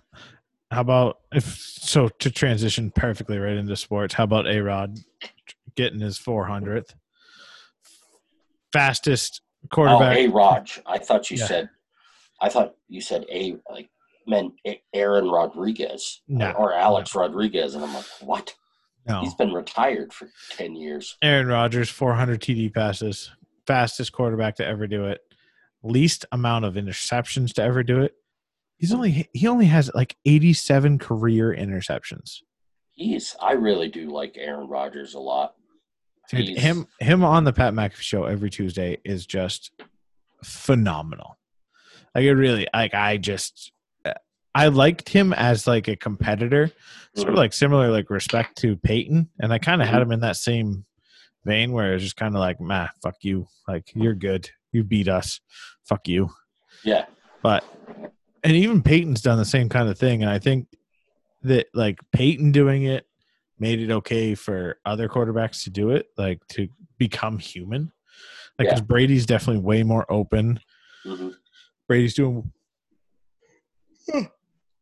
[0.74, 4.16] How about if so to transition perfectly right into sports?
[4.16, 4.98] How about A Rod
[5.76, 6.96] getting his 400th
[8.72, 10.18] fastest oh, quarterback?
[10.18, 10.82] A Raj.
[10.86, 11.46] I thought you Yeah.
[11.46, 11.70] said
[12.42, 13.90] I thought you said A like
[14.28, 14.54] meant
[14.94, 18.56] Aaron Rodriguez No, or Alex Rodriguez and I'm like, "What?
[19.08, 23.32] no, He's been retired for 10 years." Aaron Rodgers 400 TD passes,
[23.68, 25.22] fastest quarterback to ever do it,
[25.84, 28.16] least amount of interceptions to ever do it.
[28.84, 32.42] He's only he only has like 87 career interceptions.
[32.92, 35.54] He's I really do like Aaron Rodgers a lot.
[36.30, 39.72] Dude, He's- him him on the Pat McAfee show every Tuesday is just
[40.44, 41.38] phenomenal.
[42.14, 43.72] Like it really like I just
[44.54, 46.70] I liked him as like a competitor,
[47.16, 47.38] sort of Mhm.
[47.38, 50.02] like similar like respect to Peyton, and I kind of had Mhm.
[50.08, 50.86] him in that same
[51.46, 53.48] vein where it's just kind of like, "Man, fuck you.
[53.66, 54.50] Like you're good.
[54.74, 55.40] You beat us.
[55.86, 56.32] Fuck you."
[56.84, 57.06] Yeah.
[57.42, 57.64] But
[58.44, 60.68] and even Peyton's done the same kind of thing, and I think
[61.44, 63.06] that like Peyton doing it
[63.60, 67.92] made it okay for other quarterbacks to do it, like to become human.
[68.60, 70.60] Like, because Brady's definitely way more open.
[71.04, 71.30] hmm
[71.88, 72.52] Brady's doing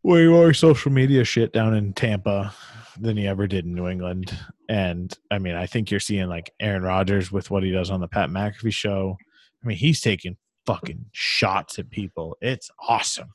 [0.04, 2.54] way more social media shit down in Tampa
[3.00, 4.38] than he ever did in New England.
[4.69, 8.02] And I mean, I think you're seeing like Aaron Rodgers with what he does on
[8.02, 9.17] the Pat McAfee show.
[9.63, 12.38] I mean, he's taking fucking shots at people.
[12.41, 13.34] It's awesome.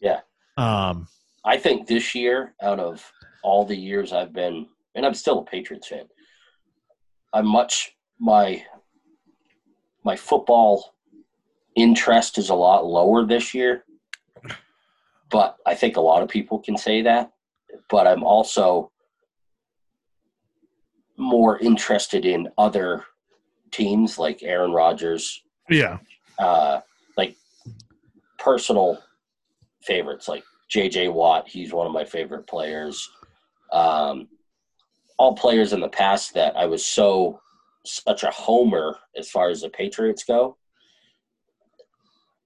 [0.00, 0.20] Yeah.
[0.56, 1.08] Um,
[1.44, 3.10] I think this year, out of
[3.42, 6.06] all the years I've been, and I'm still a Patriots fan,
[7.32, 8.64] I'm much my
[10.04, 10.94] my football
[11.76, 13.84] interest is a lot lower this year.
[15.30, 17.32] But I think a lot of people can say that.
[17.90, 18.90] But I'm also
[21.16, 23.04] more interested in other
[23.70, 25.98] teams like Aaron Rodgers, Yeah.
[26.38, 26.80] uh,
[27.16, 27.36] like
[28.38, 29.02] personal
[29.82, 31.48] favorites like JJ Watt.
[31.48, 33.08] He's one of my favorite players.
[33.72, 34.28] Um,
[35.18, 37.40] all players in the past that I was so
[37.84, 40.56] such a homer as far as the Patriots go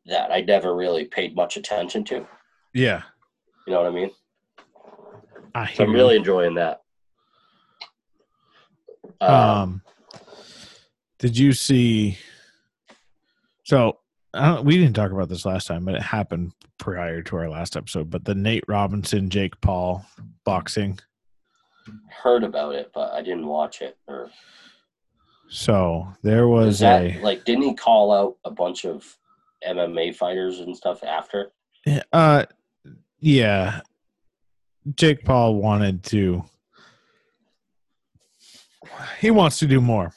[0.07, 2.27] that I never really paid much attention to.
[2.75, 3.03] Yeah.
[3.67, 4.11] You know what I mean?
[5.55, 5.97] I so I'm you.
[5.97, 6.81] really enjoying that.
[9.21, 9.83] Um, Um,
[11.19, 12.19] did you see?
[13.65, 13.99] So
[14.63, 18.11] we didn't talk about this last time, but it happened prior to our last episode.
[18.11, 20.05] But the Nate Robinson, Jake Paul
[20.45, 20.99] boxing.
[22.09, 23.97] heard about it, but I didn't watch it.
[24.09, 24.31] Or
[25.49, 27.45] So there was was that a like?
[27.45, 29.17] Didn't he call out a bunch of
[29.67, 31.53] MMA fighters and stuff after?
[32.13, 32.45] uh,
[33.21, 33.81] yeah.
[34.97, 36.45] Jake Paul wanted to.
[39.21, 40.13] He wants to do more.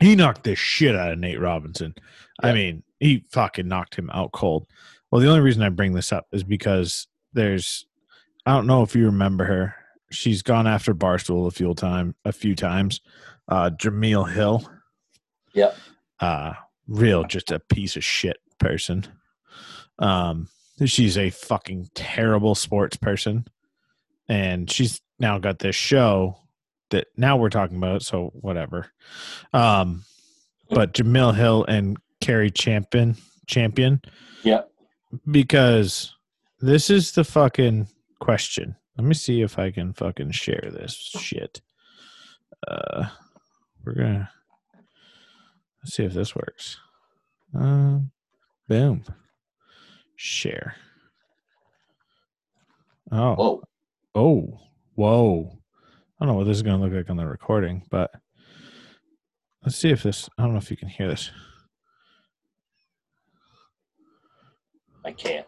[0.00, 1.94] He knocked the shit out of Nate Robinson.
[2.42, 4.66] I mean, he fucking knocked him out cold.
[5.10, 7.86] Well, the only reason I bring this up is because there's,
[8.46, 9.74] I don't know if you remember her.
[10.10, 13.00] She's gone after Barstool a few time, a few times.
[13.48, 14.68] Uh, Jemele Hill.
[15.54, 15.76] Yep.
[16.20, 16.52] Uh,
[16.86, 19.06] real, just a piece of shit person.
[19.98, 20.48] Um,
[20.84, 23.46] she's a fucking terrible sports person,
[24.28, 26.38] and she's now got this show
[26.90, 28.02] that now we're talking about.
[28.02, 28.90] So whatever.
[29.52, 30.04] Um,
[30.70, 34.00] but Jemele Hill and Cari Champion, champion,
[34.44, 34.62] Yeah.
[35.30, 36.14] because
[36.60, 37.88] this is the fucking
[38.20, 38.76] question.
[38.96, 41.60] Let me see if I can fucking share this shit.
[42.66, 43.06] Uh,
[43.84, 44.30] we're gonna
[45.82, 46.76] let's see if this works.
[47.54, 48.12] Um,
[48.68, 49.02] boom,
[50.16, 50.76] share.
[53.10, 53.62] Oh, Whoa.
[54.14, 54.60] oh,
[54.94, 55.58] whoa!
[56.20, 58.10] I don't know what this is gonna look like on the recording, but
[59.64, 60.28] let's see if this.
[60.38, 61.30] I don't know if you can hear this.
[65.04, 65.46] I can't.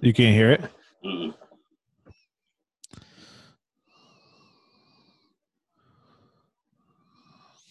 [0.00, 0.62] You can't hear it.
[1.04, 1.34] Mm.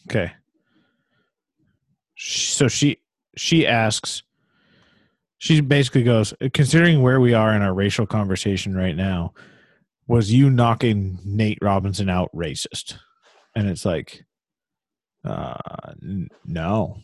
[0.10, 0.32] Okay.
[2.18, 2.98] So she
[3.36, 4.24] she asks
[5.38, 9.34] she basically goes considering where we are in our racial conversation right now
[10.08, 12.96] was you knocking Nate Robinson out racist
[13.56, 14.24] and it's like
[15.24, 15.58] uh
[16.02, 16.98] n- no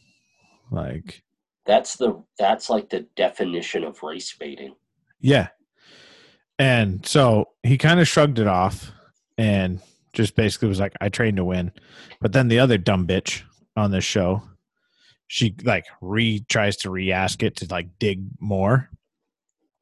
[0.71, 1.21] like
[1.65, 4.75] That's the that's like the definition of race baiting.
[5.19, 5.49] Yeah.
[6.59, 8.91] And so he kind of shrugged it off
[9.37, 9.79] and
[10.11, 11.71] just basically was like, I trained to win.
[12.21, 13.41] But then the other dumb bitch
[13.75, 14.43] on this show,
[15.27, 18.89] she like re tries to re ask it to like dig more.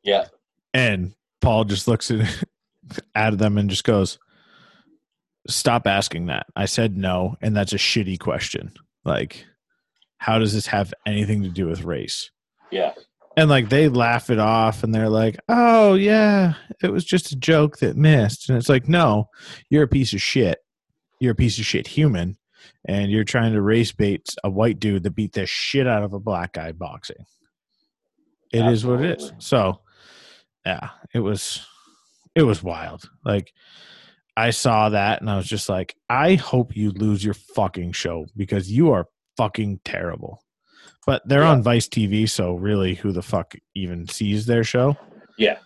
[0.03, 0.27] Yeah.
[0.73, 2.45] And Paul just looks at,
[3.15, 4.17] at them and just goes,
[5.47, 6.45] Stop asking that.
[6.55, 7.35] I said no.
[7.41, 8.71] And that's a shitty question.
[9.03, 9.45] Like,
[10.21, 12.29] how does this have anything to do with race?
[12.71, 12.93] Yeah.
[13.35, 17.35] and like they laugh it off and they're like oh yeah it was just a
[17.35, 18.47] joke that missed.
[18.47, 19.29] And it's like no
[19.69, 20.59] you're a piece of shit.
[21.19, 22.37] You're a piece of shit human
[22.85, 26.13] and you're trying to race bait a white dude that beat the shit out of
[26.13, 27.25] a black guy boxing.
[28.53, 29.33] It is what it is.
[29.39, 29.79] So
[30.65, 31.65] yeah it was
[32.35, 33.09] it was wild.
[33.25, 33.51] Like
[34.37, 38.25] i saw that and i was just like i hope you lose your fucking show
[38.37, 40.41] because you are fucking terrible
[41.05, 41.51] but they're Yeah.
[41.51, 44.95] on Vice TV, so really, who the fuck even sees their show?
[45.37, 45.57] Yeah.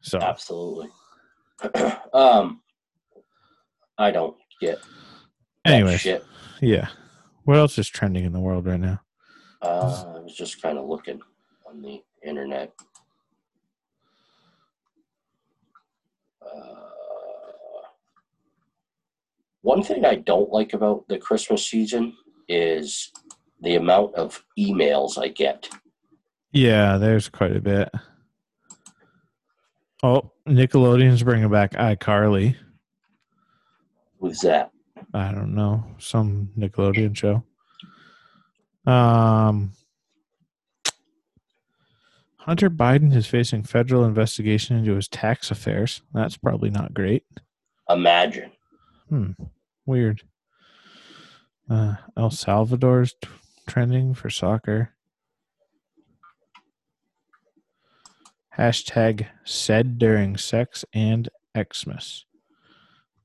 [0.00, 0.88] So, Absolutely.
[2.14, 2.62] um,
[3.98, 4.78] I don't get
[5.64, 6.24] Anyway, shit.
[6.60, 6.88] yeah.
[7.44, 9.00] What else is trending in the world right now?
[9.62, 11.20] Uh, I was just kind of looking
[11.68, 12.72] on the internet.
[16.40, 16.90] Uh,
[19.62, 22.14] one thing I don't like about the Christmas season
[22.48, 23.12] is
[23.60, 25.68] the amount of emails I get.
[26.52, 27.90] Yeah, there's quite a bit.
[30.02, 32.56] Oh, Nickelodeon's bringing back iCarly.
[34.20, 34.70] Who's that?
[35.12, 37.42] I don't know, some Nickelodeon show.
[38.90, 39.72] Um,
[42.38, 46.02] Hunter Biden is facing federal investigation into his tax affairs.
[46.14, 47.24] That's probably not great.
[47.88, 48.52] Imagine.
[49.08, 49.32] Hmm.
[49.84, 50.22] Weird.
[51.68, 53.28] Uh, El Salvador's t-
[53.66, 54.90] trending for soccer.
[58.56, 62.24] Hashtag said during sex and Xmas.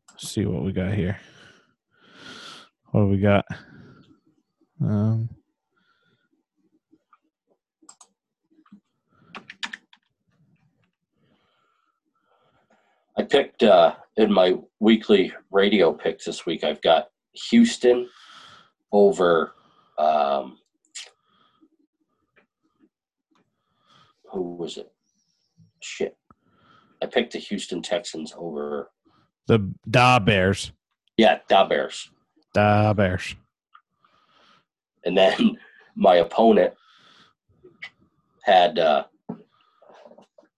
[0.10, 1.20] Let's see what we got here.
[2.92, 3.46] What we got?
[4.82, 5.30] Um,
[13.16, 16.64] I picked uh, in my weekly radio picks this week.
[16.64, 17.10] I've got
[17.50, 18.10] Houston
[18.92, 19.54] over.
[19.98, 20.58] Um,
[24.32, 24.92] who was it?
[25.82, 26.18] Shit.
[27.02, 28.92] I picked the Houston Texans over.
[29.48, 30.72] the Da Bears.
[31.18, 32.10] Yeah, Da Bears.
[32.54, 33.36] Da Bears.
[35.04, 35.58] And then
[35.96, 36.74] my opponent
[38.44, 39.06] had, uh,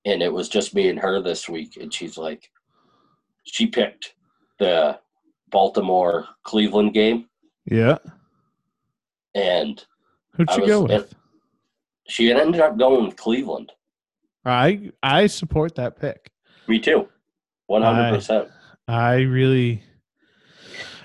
[0.06, 1.78] and it was just me and her this week.
[1.78, 2.50] And she's like,
[3.46, 4.14] she picked
[4.60, 5.00] the
[5.50, 7.30] Baltimore Cleveland game.
[7.66, 7.98] Yeah.
[9.36, 9.84] And
[10.36, 11.14] Who'd was- go with?
[12.08, 13.72] she ended up going with Cleveland.
[14.46, 16.32] I I support that pick.
[16.68, 17.08] Me too.
[17.70, 18.50] 100%.
[18.88, 19.82] I really,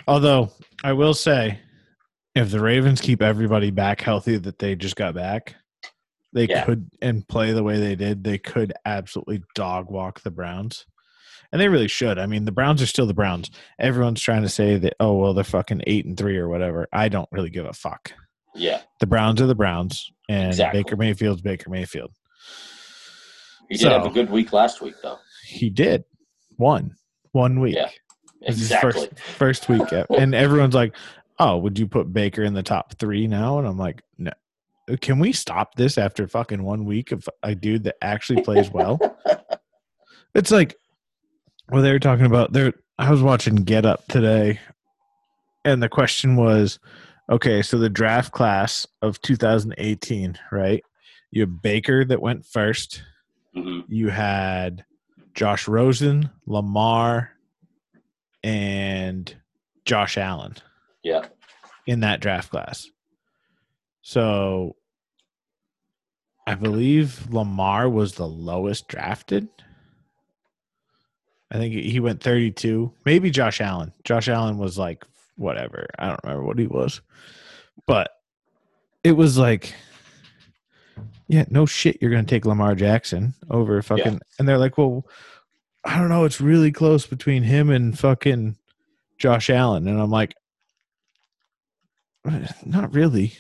[0.09, 0.51] although
[0.83, 1.61] I will say,
[2.35, 5.55] if the Ravens keep everybody back healthy that they just got back,
[6.33, 6.65] they Yeah.
[6.65, 8.25] could and play the way they did.
[8.25, 10.85] They could absolutely dog walk the Browns,
[11.53, 12.19] and they really should.
[12.19, 13.51] I mean, the Browns are still the Browns.
[13.79, 16.89] Everyone's trying to say that oh well, they're fucking eight and three or whatever.
[16.93, 18.13] I don't really give a fuck.
[18.55, 18.83] Yeah.
[19.01, 20.83] The Browns are the Browns, and Exactly.
[20.83, 22.13] Baker Mayfield's Baker Mayfield.
[23.69, 25.19] He did have a good week last week, though.
[25.47, 26.05] He did
[26.57, 26.97] one
[27.33, 27.77] one week.
[27.77, 27.91] Yeah.
[28.43, 28.93] Exactly.
[28.93, 29.93] First, first week.
[30.17, 30.95] and everyone's like,
[31.39, 33.59] oh, would you put Baker in the top three now?
[33.59, 34.33] And I'm like, no.
[35.01, 38.99] Can we stop this after fucking one week of a dude that actually plays well?
[40.35, 40.77] it's like,
[41.71, 42.73] well, they were talking about there.
[42.99, 44.59] I was watching Get Up today,
[45.65, 46.79] and the question was,
[47.31, 50.83] okay, so the draft class of 2018, right?
[51.31, 53.03] You have Baker that went first.
[53.55, 54.85] hmm You had
[55.35, 57.31] Josh Rosen, Lamar,
[58.43, 59.37] and
[59.85, 60.55] Josh Allen
[61.03, 61.27] Yeah.
[61.87, 62.89] in that draft class.
[64.03, 64.77] So
[66.47, 69.49] I believe Lamar was the lowest drafted.
[71.51, 72.93] I think he went 32.
[73.05, 73.93] Maybe Josh Allen.
[74.05, 75.05] Josh Allen was like
[75.37, 75.87] whatever.
[75.99, 77.01] I don't remember what he was.
[77.87, 78.11] But
[79.03, 79.75] it was like
[81.29, 85.07] yeah, no shit you're going to take Lamar Jackson over fucking and they're like, "Well,
[85.85, 88.57] I don't know, it's really close between him and fucking
[89.19, 90.35] Josh Allen." And I'm like,
[92.25, 93.35] uh, not really.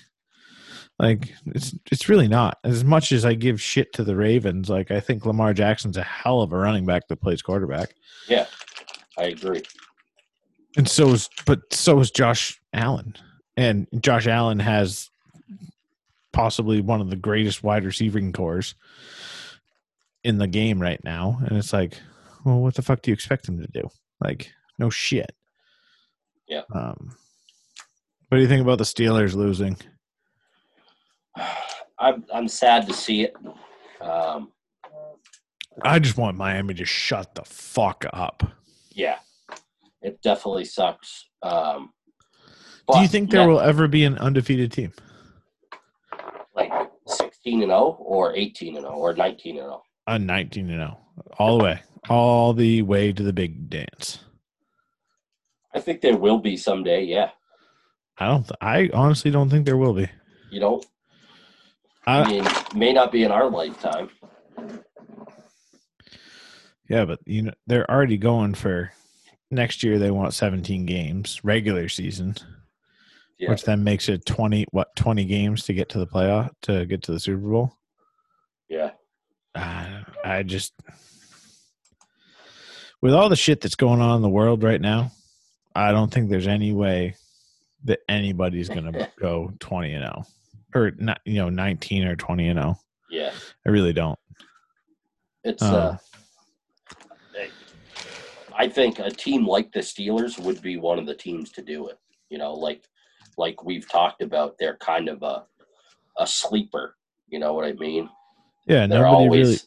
[0.98, 2.58] Like it's it's really not.
[2.64, 6.02] As much as I give shit to the Ravens, like I think Lamar Jackson's a
[6.02, 7.94] hell of a running back that plays quarterback.
[8.28, 8.46] Yeah,
[9.16, 9.62] I agree.
[10.76, 13.14] And so is but so is Josh Allen.
[13.56, 15.08] And Josh Allen has
[16.32, 18.74] possibly one of the greatest wide receiving corps
[20.24, 21.38] in the game right now.
[21.46, 21.94] And it's like,
[22.44, 23.88] well, what the fuck do you expect him to do?
[24.20, 25.32] Like, no shit.
[26.48, 26.62] Yeah.
[26.74, 27.16] Um
[28.28, 29.76] what do you think about the Steelers losing?
[31.98, 33.34] I'm I'm sad to see it.
[34.00, 34.52] Um,
[35.82, 38.42] I just want Miami to shut the fuck up.
[38.92, 39.18] yeah,
[40.02, 41.26] it definitely sucks.
[41.42, 41.90] Um,
[42.92, 44.92] Do you think there will ever be an undefeated team?
[46.56, 46.72] like
[47.06, 49.82] 16 and 0 or 18 and 0 or 19 and 0?
[50.08, 50.98] A 19 and 0.
[51.38, 51.80] All the way.
[52.08, 54.20] All the way to the big dance.
[55.74, 57.04] I think there will be someday.
[57.04, 57.30] Yeah,
[58.18, 60.08] I don't th- I honestly don't think there will be.
[60.50, 60.80] you know,
[62.08, 62.44] I I, mean,
[62.74, 64.08] may not be in our lifetime.
[66.88, 68.92] yeah, but you know they're already going for
[69.50, 72.34] next year they want 17 games regular season,
[73.38, 76.86] Yeah, which then makes it 20 what 20 games to get to the playoff to
[76.86, 77.72] get to the Super Bowl.
[78.68, 78.92] yeah,
[79.54, 80.72] I, I just
[83.02, 85.12] with all the shit that's going on in the world right now,
[85.74, 87.16] I don't think there's any way
[87.84, 90.24] that anybody's going to go 20 and 0
[90.74, 92.78] or not, you know, 19 or 20 and 0.
[93.10, 93.32] yeah.
[93.66, 94.18] I really don't.
[95.44, 95.66] It's Uh.
[95.76, 95.96] uh,
[98.56, 101.88] I think a team like the Steelers would be one of the teams to do
[101.88, 101.98] it.
[102.28, 102.82] You know, like
[103.36, 105.44] like we've talked about, they're kind of a
[106.18, 106.96] a sleeper.
[107.28, 108.08] You know what I mean?
[108.66, 109.58] Yeah, They're nobody always really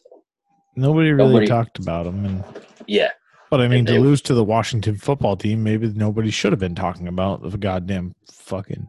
[0.76, 2.44] nobody really nobody- talked about them and
[2.86, 3.10] yeah,
[3.50, 6.74] but I mean to lose to the Washington football team, maybe nobody should have been
[6.74, 8.88] talking about the goddamn fucking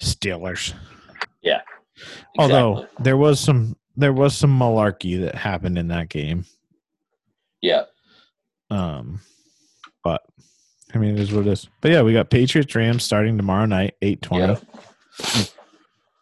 [0.00, 0.72] Steelers.
[2.38, 3.04] Although exactly.
[3.04, 6.44] there was some there was some malarkey that happened in that game.
[7.60, 7.82] yeah,
[8.70, 9.20] Um,
[10.04, 10.22] but
[10.94, 11.68] I mean, it is what it is.
[11.80, 14.60] But yeah, we got Patriots Rams starting tomorrow night, eight twenty.
[15.24, 15.44] Yeah.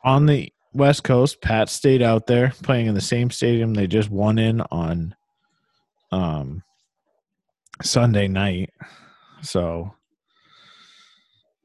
[0.05, 4.11] On the West Coast, Pat stayed out there playing in the same stadium they just
[4.11, 5.15] won in on
[6.13, 6.63] um
[7.83, 8.73] Sunday night.
[9.43, 9.95] So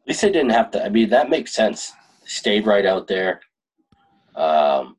[0.01, 0.83] at least they didn't have to.
[0.83, 1.93] I mean, that makes sense.
[2.25, 3.41] Stayed right out there.
[4.35, 4.97] Um,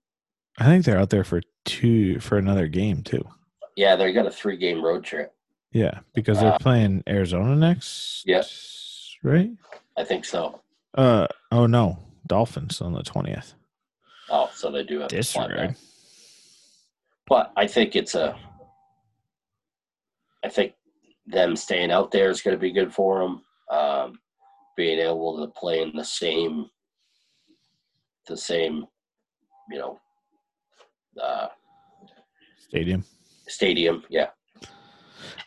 [0.59, 3.25] I think they're out there for two for another game too.
[3.77, 5.33] yeah, they got a three game road trip.
[5.73, 8.25] Yeah, because they're Uh, playing Arizona next.
[8.27, 9.51] Yes, Right.
[9.97, 10.61] I think so.
[10.95, 13.55] Uh oh no, Dolphins on the twentieth.
[14.29, 15.77] Oh, so they do have Disregard.
[17.27, 18.37] But I think it's a.
[20.45, 20.75] I think
[21.27, 23.43] them staying out there is going to be good for them.
[23.70, 24.18] Um,
[24.77, 26.66] being able to play in the same,
[28.27, 28.87] the same,
[29.70, 30.01] you know,
[31.20, 31.49] uh,
[32.68, 33.05] Stadium.
[33.49, 34.03] stadium.
[34.09, 34.29] Yeah,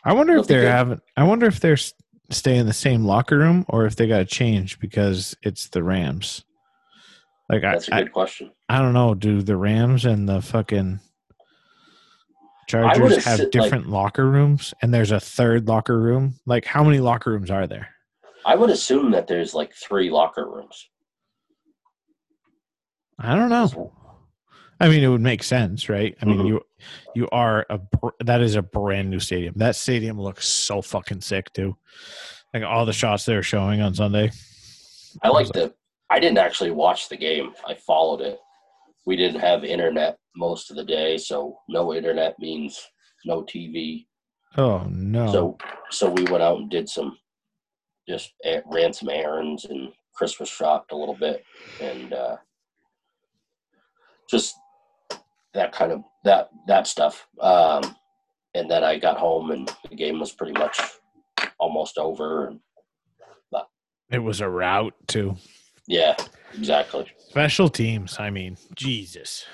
[0.04, 1.00] I wonder if they're having.
[1.16, 1.92] I wonder if they're s-
[2.30, 5.82] staying in the same locker room or if they got to change because it's the
[5.82, 6.44] Rams.
[7.50, 8.52] Like that's a I, good question.
[8.68, 9.14] I don't know.
[9.14, 11.00] Do the Rams and the fucking
[12.68, 14.74] Chargers have said, like- different locker rooms?
[14.82, 16.34] And there's a third locker room.
[16.46, 17.88] Like how many locker rooms are there?
[18.44, 20.88] I would assume that there's like three locker rooms.
[23.18, 23.92] I don't know.
[24.78, 26.14] I mean, it would make sense, right?
[26.20, 26.48] I mean, Mhm.
[26.48, 26.60] you
[27.14, 27.80] you are a
[28.20, 29.54] that is a brand new stadium.
[29.56, 31.76] That stadium looks so fucking sick too.
[32.52, 34.30] Like all the shots they were showing on Sunday.
[35.22, 35.72] I like the.
[36.10, 37.52] I didn't actually watch the game.
[37.66, 38.38] I followed it.
[39.06, 42.78] We didn't have internet most of the day, so no internet means
[43.24, 44.06] no TV.
[44.58, 45.32] Oh no!
[45.32, 45.58] So
[45.90, 47.16] so we went out and did some,
[48.08, 48.32] just
[48.66, 51.42] ran some errands and Christmas shopped a little bit
[51.80, 52.36] and uh,
[54.30, 54.54] just
[55.54, 57.26] that kind of that that stuff.
[57.40, 57.96] Um,
[58.54, 60.78] and then I got home and the game was pretty much
[61.58, 62.48] almost over.
[62.48, 62.60] And
[64.10, 65.34] it was a rout too.
[65.88, 66.14] yeah,
[66.54, 67.06] exactly.
[67.28, 68.16] Special teams.
[68.20, 69.44] I mean, Jesus,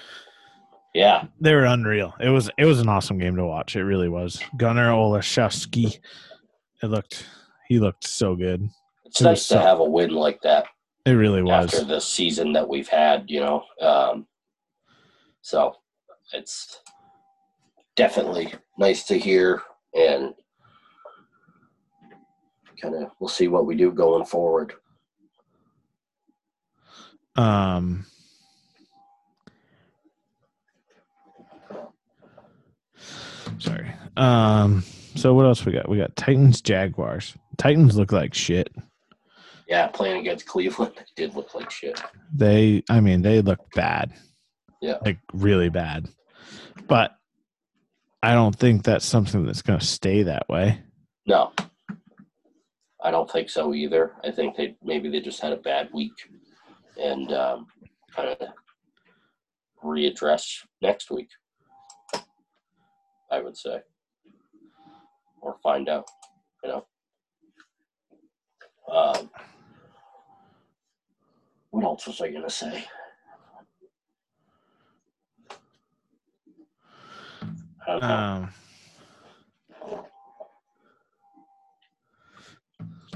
[0.95, 2.14] Yeah, they were unreal.
[2.20, 3.77] It was it was an awesome game to watch.
[3.77, 4.43] It really was.
[4.59, 5.99] Gunnar Olszewski.
[6.83, 7.25] It looked
[7.68, 8.68] he looked so good.
[9.07, 10.66] it's It nice to so- have a win like that.
[11.07, 11.73] It really was.
[11.73, 13.64] after the season that we've had, you know.
[13.81, 14.27] Um,
[15.43, 15.74] so
[16.32, 16.80] it's
[17.97, 19.62] definitely nice to hear,
[19.95, 20.34] and
[22.80, 24.74] kind of we'll see what we do going forward.
[27.36, 28.05] Um,
[33.59, 33.93] sorry.
[34.16, 34.82] Um,
[35.14, 35.88] so what else we got?
[35.88, 37.34] We got Titans, Jaguars.
[37.57, 38.74] Titans look like shit.
[39.68, 42.01] Yeah, playing against Cleveland did look like shit.
[42.34, 44.12] They, I mean, they look bad.
[44.83, 44.99] Yeah.
[45.05, 46.09] like really bad.
[46.89, 47.12] But
[48.22, 50.80] I don't think that's something that's going to stay that way.
[51.24, 51.53] No,
[53.03, 54.12] I don't think so either.
[54.24, 56.12] I think they maybe they just had a bad week,
[57.01, 57.66] and um,
[58.14, 58.49] kind of
[59.85, 61.28] readdress next week.
[63.30, 63.80] I would say,
[65.41, 66.07] or find out,
[66.64, 66.87] you know.
[68.93, 69.30] Um,
[71.70, 72.85] what else was I gonna say?
[78.01, 78.49] Um,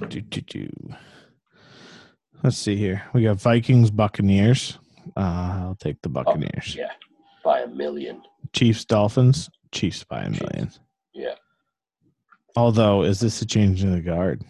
[0.08, 0.70] do, do, do.
[2.42, 3.02] Let's see here.
[3.12, 4.78] We got Vikings, Buccaneers.
[5.16, 6.74] Uh, I'll take the Buccaneers.
[6.76, 6.90] yeah,
[7.44, 8.22] by a million.
[8.52, 9.48] Chiefs, Dolphins.
[9.72, 10.40] Chiefs by a Chiefs.
[10.42, 10.70] million.
[11.14, 11.34] Yeah.
[12.56, 14.42] Although, is this a change in the guard?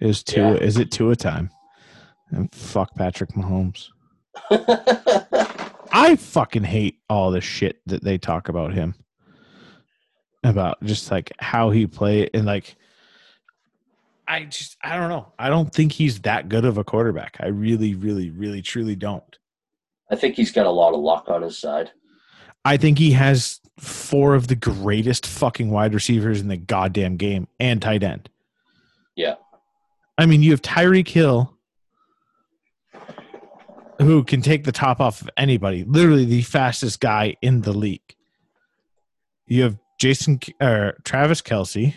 [0.00, 0.40] Is two?
[0.40, 0.54] Yeah.
[0.54, 1.50] Is it two a time?
[2.30, 3.88] And fuck Patrick Mahomes.
[5.92, 8.94] I fucking hate all the shit that they talk about him.
[10.42, 12.76] About just like how he played and like
[14.26, 15.32] I just I don't know.
[15.38, 17.36] I don't think he's that good of a quarterback.
[17.40, 19.38] I really, really, really, truly don't.
[20.10, 21.90] I think he's got a lot of luck on his side.
[22.64, 27.48] I think he has four of the greatest fucking wide receivers in the goddamn game
[27.58, 28.30] and tight end.
[29.16, 29.34] Yeah.
[30.16, 31.56] I mean, you have Tyreek Hill,
[34.00, 38.16] who can take the top off of anybody, literally the fastest guy in the league.
[39.46, 41.94] You have Jason or Travis Kelce,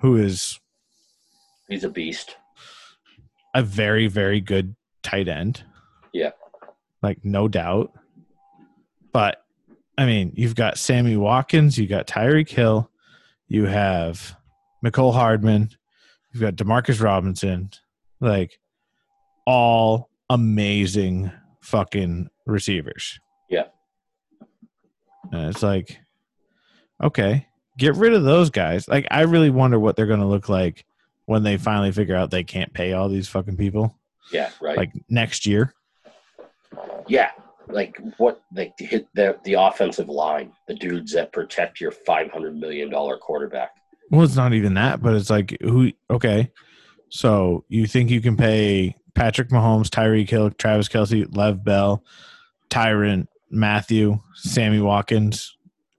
[0.00, 0.58] who is
[1.68, 2.36] He's a beast.
[3.54, 5.64] a very, very good tight end.
[6.12, 6.30] Yeah.
[7.02, 7.92] Like, no doubt.
[9.12, 9.44] But,
[9.98, 12.90] I mean, you've got Sammy Watkins, you got Tyreek Hill,
[13.48, 14.36] you have
[14.84, 15.70] Mecole Hardman,
[16.32, 17.70] you've got Demarcus Robinson,
[18.20, 18.58] like,
[19.46, 23.20] all amazing fucking receivers.
[23.50, 23.64] Yeah.
[25.30, 25.98] And it's like,
[27.02, 28.88] okay, get rid of those guys.
[28.88, 30.86] Like, I really wonder what they're going to look like
[31.26, 33.94] when they finally figure out they can't pay all these fucking people
[34.32, 34.76] Yeah, right.
[34.76, 35.74] like next year.
[37.08, 37.30] yeah,
[37.68, 42.56] like what like hit the the offensive line, the dudes that protect your five hundred
[42.56, 43.70] million dollar quarterback.
[44.10, 46.50] Well, it's not even that, but it's like who okay.
[47.10, 52.04] So you think you can pay Patrick Mahomes, Tyreek Hill, Travis Kelce, Lev Bell,
[52.70, 55.56] Tyrann Mathieu, Sammy Watkins,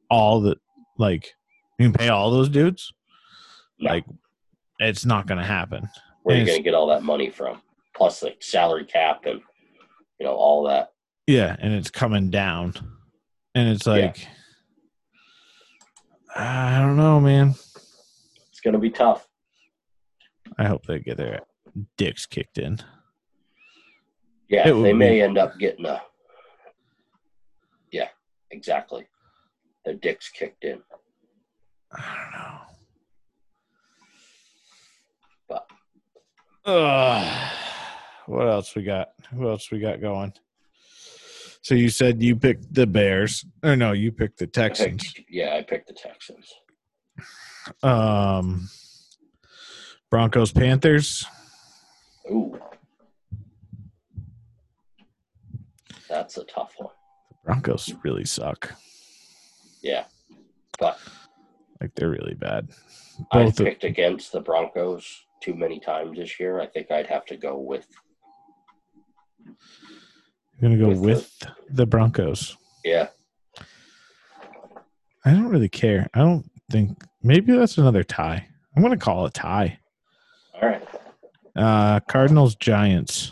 [0.09, 0.57] all the
[0.97, 1.33] like
[1.79, 2.93] you can pay all those dudes?
[3.79, 3.91] No.
[3.91, 4.05] Like
[4.79, 5.87] it's not gonna happen.
[6.23, 7.61] Where are you going to get all that money from?
[7.95, 9.41] Plus, like salary cap and
[10.19, 10.91] you know all that.
[11.25, 12.73] Yeah, and it's coming down.
[13.55, 13.93] And it's Yeah.
[13.93, 14.27] like
[16.35, 17.55] I don't know, man.
[18.49, 19.27] It's going to be tough.
[20.57, 21.41] I hope they get their
[21.97, 22.79] dicks kicked in.
[24.51, 26.01] Yeah, It they may be- end up getting a.
[27.89, 28.09] Yeah,
[28.51, 29.07] exactly.
[29.85, 30.81] Their dicks kicked in.
[31.93, 32.59] I don't know.
[35.47, 35.67] But-
[36.65, 37.51] Ugh.
[38.27, 39.13] what else we got?
[39.33, 40.33] Who else we got going?
[41.61, 43.93] So you said you picked the Bears, or no?
[43.93, 45.13] You picked the I Texans.
[45.13, 46.53] picked, yeah, I picked the Texans.
[47.83, 48.69] Um,
[50.09, 51.25] Broncos, Panthers.
[52.29, 52.59] Ooh,
[56.11, 56.93] that's a tough one.
[57.29, 58.73] The Broncos really suck.
[59.81, 60.03] Yeah,
[60.79, 60.99] but
[61.79, 62.69] Like they're really bad.
[63.31, 66.59] I Both of- picked against the Broncos too many times this year.
[66.59, 67.87] I think I'd have to go with
[70.59, 70.99] You're gonna go with
[71.39, 72.57] the- with the Broncos.
[72.83, 73.07] yeah.
[75.23, 76.07] I don't really care.
[76.15, 78.47] I don't think maybe that's another tie.
[78.75, 79.79] I'm gonna call it tie.
[80.55, 80.83] All right,
[81.55, 83.31] Uh Cardinals Giants.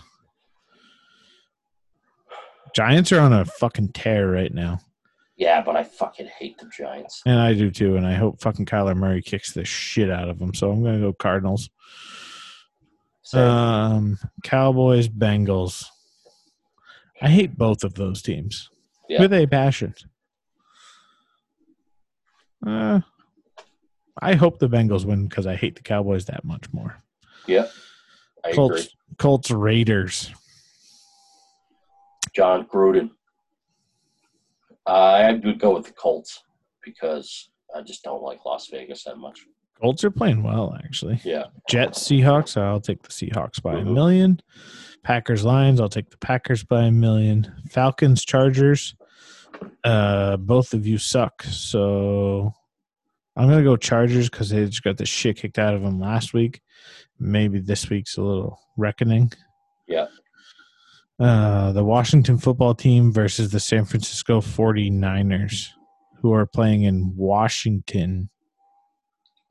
[2.76, 4.80] Giants are on a fucking tear right now.
[5.38, 7.22] yeah, but I fucking hate the Giants.
[7.26, 10.40] And I do too, and I hope fucking Kyler Murray kicks the shit out of
[10.40, 10.54] them.
[10.54, 11.70] So I'm gonna go Cardinals.
[13.34, 15.86] Um Cowboys, Bengals.
[17.22, 18.70] I hate both of those teams.
[19.08, 19.22] Yeah.
[19.22, 19.94] With a passion.
[22.66, 23.02] Uh
[24.22, 26.98] I hope the Bengals win because I hate the Cowboys that much more.
[27.48, 27.68] yeah,
[28.44, 28.92] I Colts, agree.
[29.18, 30.32] Colts, Raiders.
[32.34, 33.12] Jon Gruden.
[34.86, 36.44] I would go with the Colts
[36.84, 39.46] because I just don't like Las Vegas that much.
[39.80, 41.20] Colts are playing well, actually.
[41.24, 42.60] Yeah, Jets, Seahawks.
[42.60, 43.94] I'll take the Seahawks by a Mhm.
[43.94, 44.42] million.
[45.04, 45.80] Packers, Lions.
[45.80, 47.56] I'll take the Packers by a million.
[47.70, 48.96] Falcons, Chargers.
[49.84, 51.44] Uh, both of you suck.
[51.44, 52.54] So
[53.38, 56.34] I'm gonna go Chargers because they just got the shit kicked out of them last
[56.34, 56.62] week.
[57.20, 59.32] Maybe this week's a little reckoning.
[59.88, 60.08] yeah.
[61.20, 65.68] Uh, the Washington football team versus the San Francisco 49ers,
[66.22, 68.30] who are playing in Washington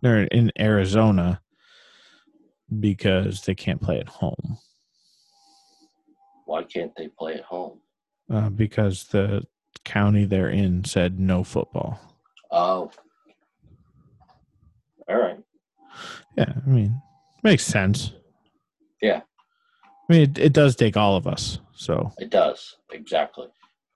[0.03, 1.43] or in Arizona
[2.81, 4.59] because they can't play at home.
[6.47, 7.81] Why can't they play at home?
[8.31, 9.43] Uh, because the
[9.85, 12.01] county they're in said no football.
[12.51, 12.91] Oh,
[15.09, 15.39] all right.
[16.37, 17.01] Yeah, I mean,
[17.43, 18.13] makes sense.
[19.03, 19.23] Yeah.
[20.09, 21.59] I mean, it, it does take all of us.
[21.75, 23.47] So, It does exactly.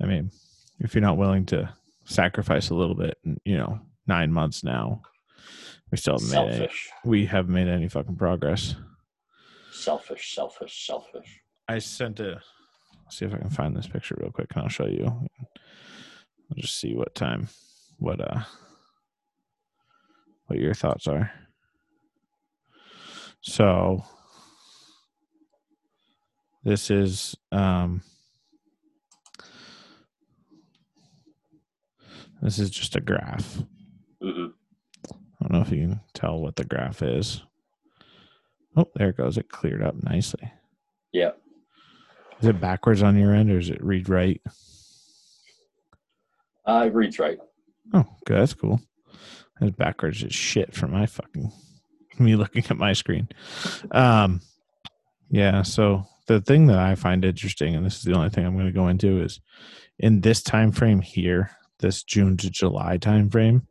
[0.01, 0.31] I mean,
[0.79, 1.73] if you're not willing to
[2.05, 5.03] sacrifice a little bit, and you know, nine months now,
[5.91, 6.69] we still haven't made any,
[7.05, 8.75] we haven't made any fucking progress.
[9.73, 11.41] selfish, selfish, selfish.
[11.69, 12.41] I sent a.
[13.11, 15.07] See if I can find this picture real quick, and I'll show you.
[15.07, 17.49] I'll just see what time,
[17.99, 18.43] what uh,
[20.47, 21.31] what your thoughts are.
[23.43, 24.05] So,
[26.65, 28.03] this is um,
[32.41, 33.59] this is just a graph.
[34.23, 34.47] hmm
[35.11, 37.43] I don't know if you can tell what the graph is.
[38.77, 39.37] Oh, there it goes.
[39.37, 40.53] It cleared up nicely.
[41.13, 41.33] Yeah,
[42.41, 44.41] Is it backwards on your end or is it read right?
[46.65, 47.39] uh, it reads right.
[47.93, 48.39] Oh, good.
[48.41, 48.81] That's cool.
[49.61, 51.53] That's backwards as shit for my fucking
[52.21, 53.29] me looking at my screen.
[53.91, 54.41] Um,
[55.29, 55.63] yeah.
[55.63, 58.67] So the thing that I find interesting, and this is the only thing I'm going
[58.67, 59.41] to go into, is
[59.99, 63.67] in this time frame here, this June to July time frame,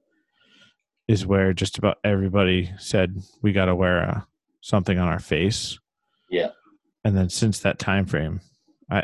[1.07, 4.27] is where just about everybody said we got to wear a,
[4.61, 5.77] something on our face.
[6.29, 6.49] Yeah.
[7.03, 8.41] And then since that time frame,
[8.89, 9.03] I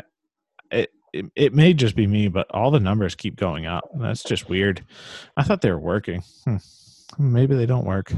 [0.70, 3.90] it, it it may just be me, but all the numbers keep going up.
[3.94, 4.84] That's just weird.
[5.36, 6.22] I thought they were working.
[6.44, 6.56] Hmm.
[7.18, 8.12] Maybe they don't work.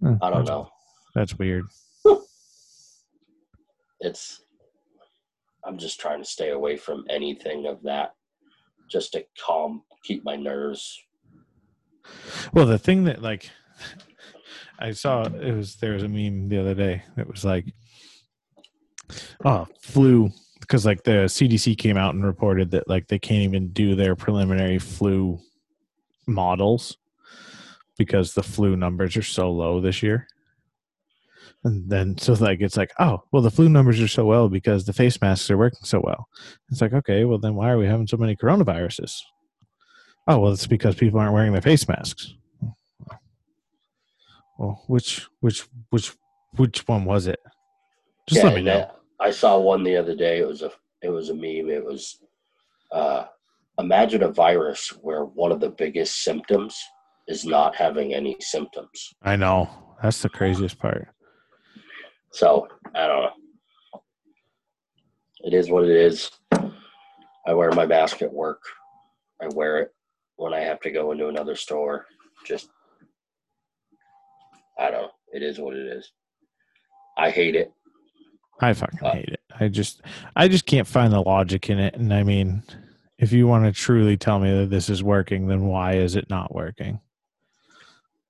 [0.00, 0.68] Hmm, I don't know.
[1.14, 1.64] That's weird.
[4.02, 4.42] It's.
[5.64, 8.14] I'm just trying to stay away from anything of that,
[8.90, 11.00] just to calm, keep my nerves.
[12.52, 13.48] Well, the thing that like
[14.78, 17.72] I saw it was there was a meme the other day that was like,
[19.44, 20.30] oh, flu
[20.60, 24.16] because like the CDC came out and reported that like they can't even do their
[24.16, 25.38] preliminary flu
[26.26, 26.96] models
[27.98, 30.26] because the flu numbers are so low this year.
[31.64, 34.84] And then so like it's like, oh, well the flu numbers are so well because
[34.84, 36.26] the face masks are working so well.
[36.70, 39.16] It's like, okay, well then why are we having so many coronaviruses?
[40.26, 42.34] Oh, well it's because people aren't wearing their face masks.
[44.58, 46.12] Well, which which which
[46.56, 47.40] which one was it?
[48.28, 48.78] Just Yeah, let me know.
[48.78, 50.40] that- I saw one the other day.
[50.40, 51.70] It was a it was a meme.
[51.70, 52.18] It was
[52.90, 53.26] uh,
[53.78, 56.76] imagine a virus where one of the biggest symptoms
[57.28, 59.14] is not having any symptoms.
[59.22, 59.70] I know.
[60.02, 61.08] That's the craziest part.
[62.32, 63.30] So I don't know.
[65.44, 66.30] It is what it is.
[67.46, 68.60] I wear my mask at work.
[69.40, 69.94] I wear it
[70.36, 72.06] when I have to go into another store.
[72.46, 72.68] Just
[74.78, 75.10] I don't know.
[75.32, 76.12] It is what it is.
[77.18, 77.72] I hate it.
[78.60, 79.40] I fucking Uh, hate it.
[79.58, 80.02] I just
[80.36, 81.94] I just can't find the logic in it.
[81.94, 82.62] And I mean,
[83.18, 86.30] if you want to truly tell me that this is working, then why is it
[86.30, 87.00] not working?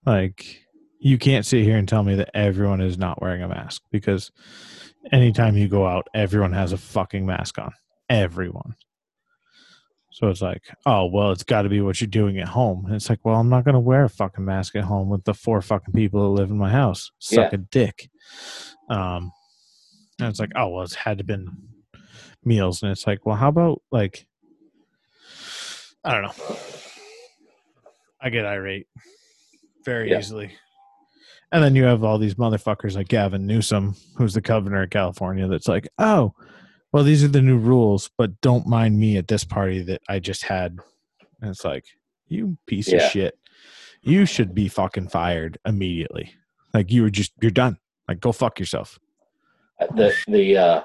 [0.07, 0.62] Like
[1.05, 4.31] you can't sit here and tell me that everyone is not wearing a mask because
[5.11, 7.73] anytime you go out, everyone has a fucking mask on.
[8.09, 8.77] Everyone.
[10.13, 12.85] So it's like, oh well, it's got to be what you're doing at home.
[12.87, 15.35] And it's like, well, I'm not gonna wear a fucking mask at home with the
[15.35, 17.11] four fucking people that live in my house.
[17.19, 17.59] Suck Yeah.
[17.59, 18.09] a dick.
[18.89, 19.33] Um,
[20.21, 21.49] and it's like, oh well, it's had to been
[22.45, 24.27] meals, and it's like, well, how about like,
[26.05, 26.57] I don't know.
[28.21, 28.87] I get irate
[29.85, 30.19] very Yeah.
[30.21, 30.53] easily.
[31.53, 35.47] And then you have all these motherfuckers like Gavin Newsom, who's the governor of California,
[35.47, 36.33] that's like, oh,
[36.93, 40.19] well, these are the new rules, but don't mind me at this party that I
[40.19, 40.79] just had.
[41.41, 41.85] And it's like,
[42.27, 43.39] you piece of shit.
[44.01, 46.35] You should be fucking fired immediately.
[46.73, 47.77] Like you were just, you're done.
[48.09, 48.99] Like go fuck yourself.
[49.95, 50.83] the the uh,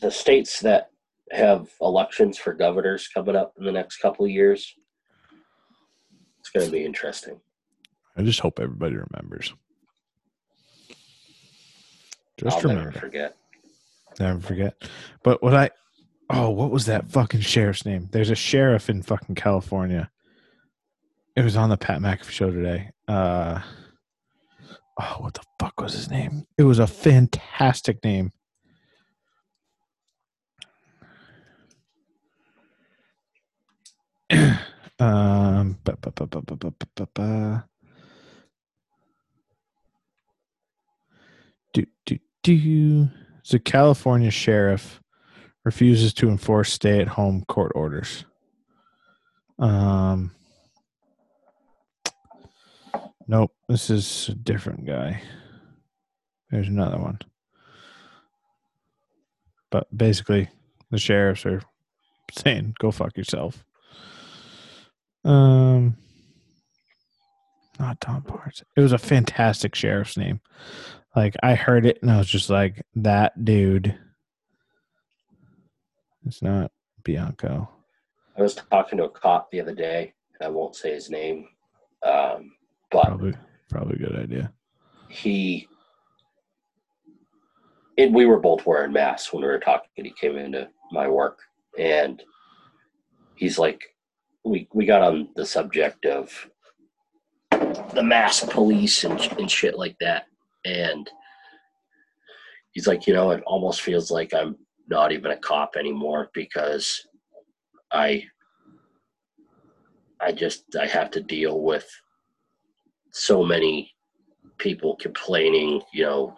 [0.00, 0.90] the states that
[1.30, 4.74] have elections for governors coming up in the next couple of years.
[6.40, 7.40] It's going to be interesting.
[8.18, 9.54] I just hope everybody remembers.
[12.36, 12.90] Just I'll remember.
[12.90, 13.36] never forget.
[14.18, 14.74] Never forget.
[15.22, 15.70] But what I
[16.28, 18.08] oh, what was that fucking sheriff's name?
[18.10, 20.10] There's a sheriff in fucking California.
[21.36, 22.90] It was on the Pat McAfee show today.
[23.06, 23.60] Uh
[25.00, 26.44] oh, what the fuck was his name?
[26.58, 28.32] It was a fantastic name.
[34.98, 37.68] um ba, ba, ba, ba, ba, ba, ba, ba, ba.
[41.78, 43.08] Do, do, do.
[43.50, 45.00] The California sheriff
[45.64, 48.24] refuses to enforce stay at home court orders.
[49.60, 50.32] Um,
[53.28, 55.22] nope, this is a different guy.
[56.50, 57.20] There's another one.
[59.70, 60.48] But basically,
[60.90, 61.62] the sheriffs are
[62.32, 63.64] saying, go fuck yourself.
[65.24, 65.96] Um,
[67.78, 68.64] not Tom Parts.
[68.76, 70.40] It was a fantastic sheriff's name.
[71.18, 73.92] Like I heard it and I was just like, that dude.
[76.24, 76.70] It's not
[77.02, 77.68] Bianco.
[78.36, 81.48] I was talking to a cop the other day, and I won't say his name,
[82.06, 82.52] um,
[82.92, 83.34] but Probably,
[83.68, 84.52] probably a good idea.
[85.08, 85.66] he
[87.98, 89.90] and we were both wearing masks when we were talking.
[89.96, 91.40] And he came into my work,
[91.76, 92.22] and
[93.34, 93.82] he's like,
[94.44, 96.48] we we got on the subject of
[97.92, 100.26] the mask police and and shit like that,
[100.64, 101.10] and
[102.72, 104.56] he's like, you know, it almost feels like I'm
[104.88, 107.06] not even a cop anymore because
[107.92, 108.24] I
[110.20, 111.88] I just I have to deal with
[113.12, 113.92] so many
[114.58, 116.36] people complaining, you know,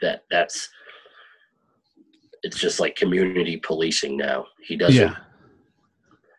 [0.00, 0.68] that that's
[2.42, 4.46] it's just like community policing now.
[4.62, 5.16] He doesn't Yeah,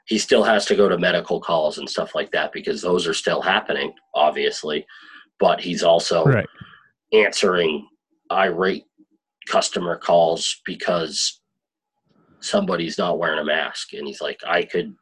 [0.07, 3.13] he still has to go to medical calls and stuff like that because those are
[3.13, 4.85] still happening, obviously.
[5.39, 6.47] But he's also right.
[7.13, 7.87] answering
[8.31, 8.85] irate
[9.47, 11.41] customer calls because
[12.39, 14.93] somebody's not wearing a mask and he's like i could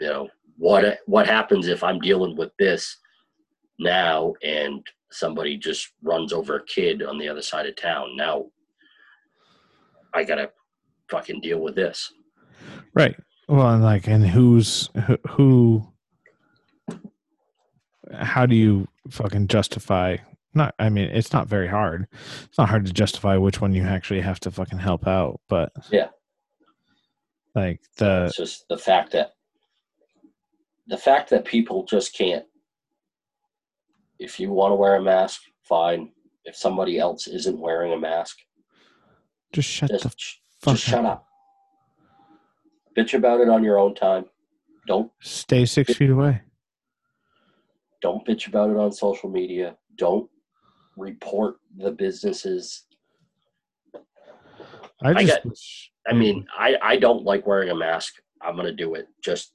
[0.00, 2.96] you know what what happens if i'm dealing with this
[3.78, 8.46] now and somebody just runs over a kid on the other side of town now
[10.14, 10.50] i gotta
[11.10, 12.10] fucking deal with this
[12.94, 13.16] Right.
[13.48, 15.88] Well, and like, and who's who, who?
[18.12, 20.16] How do you fucking justify?
[20.52, 22.08] Not, I mean, it's not very hard.
[22.44, 25.72] It's not hard to justify which one you actually have to fucking help out, but
[25.90, 26.08] Yeah.
[27.54, 29.32] like the it's just the fact that
[30.86, 32.44] the fact that people just can't
[34.18, 36.10] if you want to wear a mask fine
[36.44, 38.38] if somebody else isn't wearing a mask
[39.52, 40.10] just shut just, the
[40.60, 41.26] fuck just shut up
[42.96, 44.24] bitch about it on your own time
[44.86, 46.40] don't Stay six feet away.
[48.00, 50.28] Don't bitch about it on social media don't
[50.96, 52.84] report the businesses.
[55.02, 55.52] I I just get-
[56.08, 58.14] I mean, I I don't like wearing a mask.
[58.40, 59.06] I'm gonna do it.
[59.22, 59.52] Just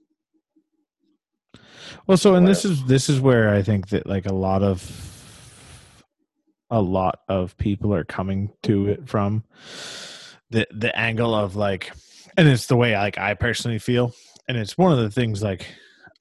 [2.07, 4.79] Well, so and this is this is where I think that like a lot of
[6.69, 9.43] a lot of people are coming to it from
[10.51, 11.91] the the angle of like
[12.37, 14.13] and it's the way like I personally feel
[14.47, 15.65] and it's one of the things like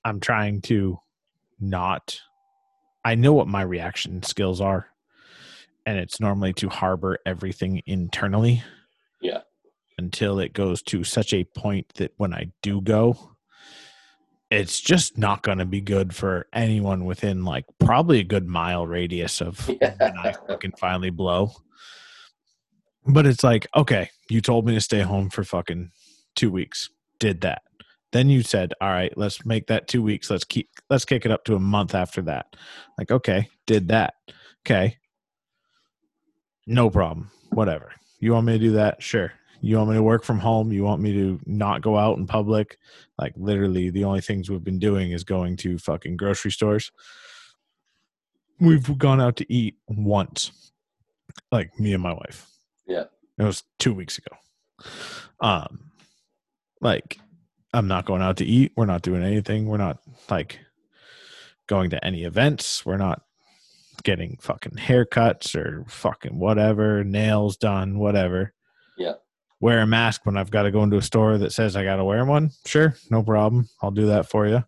[0.05, 0.99] I'm trying to
[1.61, 2.21] not
[3.05, 4.89] I know what my reaction skills are
[5.87, 8.63] and it's normally to harbor everything internally
[9.21, 9.41] Yeah.
[9.99, 13.31] until it goes to such a point that when I do go
[14.51, 18.87] it's just not going to be good for anyone within like probably a good mile
[18.87, 21.51] radius of when I can finally blow.
[23.07, 25.91] But it's like, okay, you told me to stay home for fucking
[26.37, 26.89] two weeks.
[27.19, 27.63] Did that.
[28.15, 30.31] Then you said, all right, let's make that two weeks.
[30.31, 32.55] Let's keep, let's kick it up to a month after that.
[32.97, 34.15] Like, okay, did that.
[34.65, 34.99] Okay.
[36.65, 37.33] No problem.
[37.51, 37.91] Whatever.
[38.21, 39.03] You want me to do that?
[39.03, 39.33] Sure.
[39.61, 40.73] You want me to work from home?
[40.73, 42.79] You want me to not go out in public?
[43.19, 46.93] Like literally the only things we've been doing is going to fucking grocery stores.
[48.61, 50.71] We've gone out to eat once.
[51.51, 52.47] Like me and my wife.
[52.87, 53.07] Yeah.
[53.39, 54.37] It was 2 weeks ago.
[55.41, 55.91] Um
[56.81, 57.19] like
[57.75, 58.73] I'm not going out to eat.
[58.77, 59.67] We're not doing anything.
[59.67, 59.99] We're not
[60.31, 60.61] like
[61.67, 62.87] going to any events.
[62.87, 63.23] We're not
[64.03, 68.53] getting fucking haircuts or fucking whatever, nails done, whatever.
[68.97, 69.15] Yeah.
[69.61, 71.97] Wear a mask when I've got to go into a store that says I got
[71.97, 72.51] to wear one.
[72.67, 73.69] Sure, no problem.
[73.83, 74.63] I'll do that for you.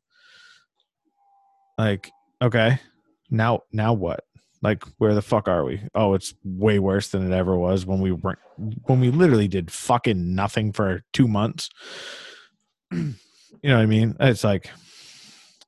[1.78, 2.10] Like,
[2.42, 2.80] okay.
[3.30, 4.24] Now now what?
[4.62, 5.82] Like where the fuck are we?
[5.94, 8.38] Oh, it's way worse than it ever was when we weren't
[8.84, 11.68] when we literally did fucking nothing for 2 months.
[12.92, 13.14] You
[13.62, 14.16] know what I mean?
[14.20, 14.70] It's like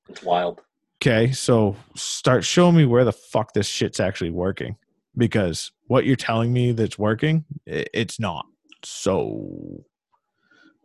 [0.08, 0.60] it's wild.
[1.00, 4.76] Okay, so start showing me where the fuck this shit's actually working.
[5.16, 8.46] Because what you're telling me that's working, it's not.
[8.84, 9.84] So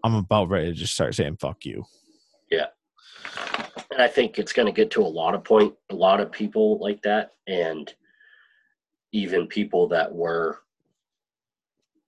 [0.03, 1.83] I'm about ready to just start saying fuck you.
[2.49, 2.67] Yeah.
[3.91, 6.31] And I think it's going to get to a lot of point, a lot of
[6.31, 7.93] people like that, and
[9.11, 10.61] even people that were,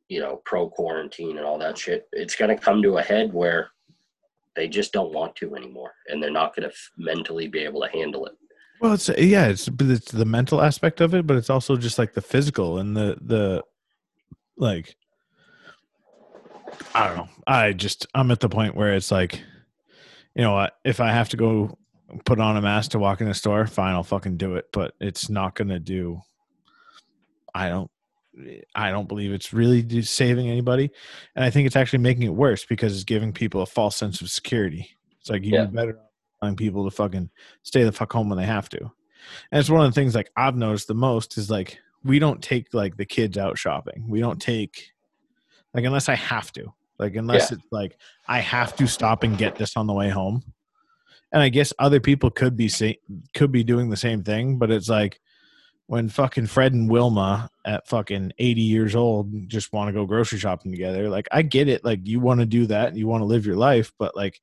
[0.10, 2.08] you know, pro quarantine and all that shit.
[2.12, 3.70] It's going to come to a head where
[4.56, 7.90] they just don't want to anymore, and they're not going to mentally be able to
[7.90, 8.34] handle it.
[8.82, 12.14] Well, it's yeah, it's it's the mental aspect of it, but it's also just like
[12.14, 13.64] the physical and the the
[14.58, 14.96] like
[16.94, 17.30] I don't know.
[17.48, 19.42] I just I'm at the point where it's like,
[20.36, 20.68] you know?
[20.84, 21.78] If I have to go
[22.26, 24.66] put on a mask to walk in the store, fine, I'll fucking do it.
[24.72, 26.22] But it's not gonna do.
[27.54, 27.92] I don't.
[28.76, 30.92] I don't believe it's really saving anybody,
[31.36, 34.22] and I think it's actually making it worse because it's giving people a false sense
[34.22, 34.90] of security.
[35.20, 35.66] It's like you Yeah.
[35.66, 36.00] better
[36.42, 37.30] telling people to fucking
[37.64, 38.80] stay the fuck home when they have to.
[39.52, 42.42] And it's one of the things like I've noticed the most is like we don't
[42.44, 44.06] take like the kids out shopping.
[44.08, 44.92] We don't take
[45.74, 46.74] like unless I have to.
[47.00, 50.44] Like unless it's like I have to stop and get this on the way home.
[51.32, 53.00] And I guess other people could be say,
[53.34, 55.20] could be doing the same thing, but it's like
[55.88, 60.40] when fucking Fred and Wilma at fucking 80 years old just want to go grocery
[60.40, 61.10] shopping together.
[61.10, 61.86] Like I get it.
[61.86, 64.42] Like you want to do that and you want to live your life, but like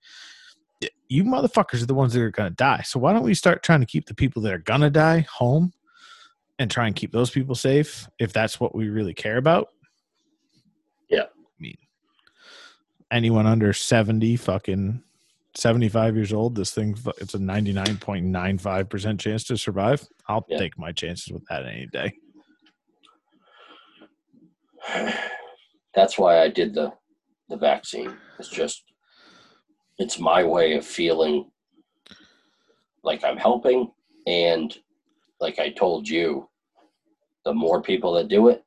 [1.08, 2.82] you motherfuckers are the ones that are going to die.
[2.82, 5.26] So why don't we start trying to keep the people that are going to die
[5.30, 5.72] home
[6.58, 9.68] and try and keep those people safe if that's what we really care about?
[11.08, 11.24] Yeah.
[11.24, 11.76] I mean,
[13.10, 15.02] anyone under 70 fucking
[15.54, 20.06] 75 years old, this thing, it's a 99.95% chance to survive.
[20.28, 20.58] I'll Yeah.
[20.58, 22.12] take my chances with that any day.
[25.94, 26.92] That's why I did the
[27.48, 28.16] the vaccine.
[28.38, 28.82] It's just
[29.98, 31.50] it's my way of feeling
[33.04, 33.92] like I'm helping
[34.26, 34.74] and
[35.40, 36.48] like I told you,
[37.44, 38.64] the more people that do it,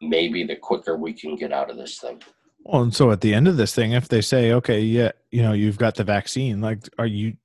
[0.00, 2.20] maybe the quicker we can get out of this thing.
[2.64, 5.42] Well, and so at the end of this thing, if they say, okay, yeah, you
[5.42, 7.36] know, you've got the vaccine, like, are you,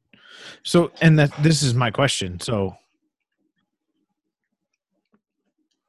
[0.64, 2.40] so, and that this is my question.
[2.40, 2.76] So,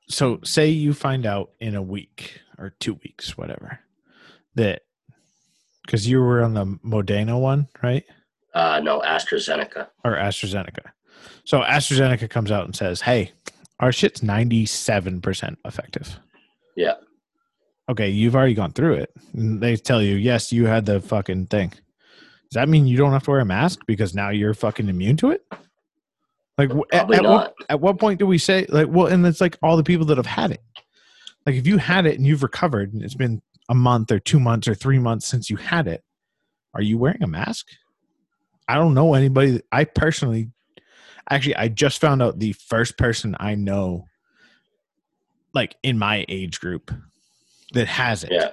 [0.09, 3.81] so say you find out in a week or two weeks, whatever,
[4.55, 4.83] that,
[5.85, 8.05] because you were on the Moderna one, right?
[8.55, 9.89] Uh no, AstraZeneca.
[10.05, 10.91] Or AstraZeneca.
[11.45, 13.33] So AstraZeneca comes out and says, hey,
[13.81, 16.19] our shit's 97% effective.
[16.77, 16.95] Yeah.
[17.89, 19.11] Okay, you've already gone through it.
[19.33, 21.71] And they tell you, yes, you had the fucking thing.
[21.71, 25.17] Does that mean you don't have to wear a mask because now you're fucking immune
[25.19, 25.43] to it?
[26.57, 29.57] Like, at, at what, at what point do we say, like, well, and it's like
[29.63, 30.63] all the people that have had it.
[31.47, 34.41] Like, if you had it and you've recovered and it's been a month or two
[34.41, 36.03] months or three months since you had it,
[36.75, 37.67] are you wearing a mask?
[38.67, 39.63] I don't know anybody.
[39.73, 40.51] I personally,
[41.31, 44.07] Actually, I just found out the first person I know,
[45.53, 46.91] like in my age group,
[47.73, 48.33] that has it.
[48.33, 48.51] Yeah.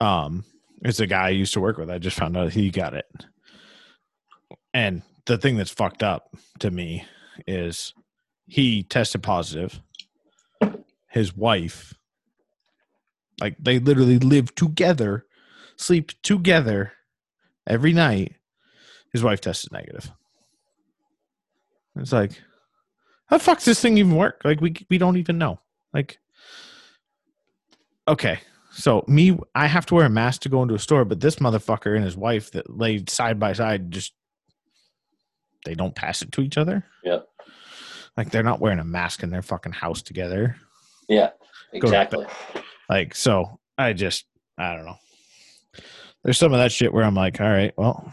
[0.00, 0.44] Um,
[0.82, 1.90] it's a guy I used to work with.
[1.90, 3.06] I just found out he got it.
[4.74, 7.04] And the thing that's fucked up to me
[7.46, 7.94] is
[8.46, 9.80] he tested positive.
[11.08, 11.94] His wife,
[13.40, 15.24] like they literally live together,
[15.76, 16.92] sleep together
[17.66, 18.34] every night.
[19.12, 20.12] His wife tested negative.
[21.96, 22.42] It's like,
[23.26, 24.42] how the fuck does this thing even work?
[24.44, 25.60] Like we we don't even know.
[25.94, 26.18] Like,
[28.08, 28.38] okay,
[28.70, 31.36] so me, I have to wear a mask to go into a store, but this
[31.36, 34.12] motherfucker and his wife that laid side by side just
[35.64, 36.84] they don't pass it to each other.
[37.02, 37.20] Yeah.
[38.16, 40.56] Like they're not wearing a mask in their fucking house together.
[41.08, 41.30] Yeah.
[41.72, 42.26] Go to Exactly.
[42.88, 44.26] Like so, I just
[44.58, 44.96] I don't know.
[46.22, 48.12] There's some of that shit where I'm like, all right, well,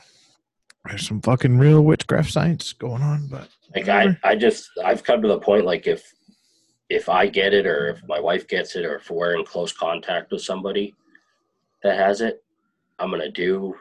[0.85, 5.21] there's some fucking real witchcraft science going on, but Like I, I just I've come
[5.21, 6.11] to the point like if
[6.93, 9.73] if I get it or if my wife gets it or if we're in close
[9.73, 10.93] contact with somebody
[11.81, 12.43] that has it,
[12.99, 13.75] I'm gonna do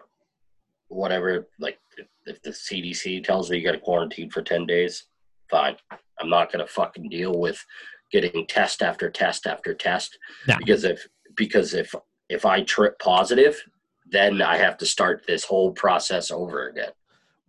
[0.88, 1.78] whatever like
[2.26, 5.04] if, the CDC tells me you gotta quarantine for ten days,
[5.50, 5.76] fine.
[6.18, 7.62] I'm not gonna fucking deal with
[8.10, 10.56] getting test after test after test No.
[10.58, 11.06] because if
[11.36, 11.94] because if
[12.30, 13.62] if I trip positive,
[14.10, 16.92] then I have to start this whole process over again.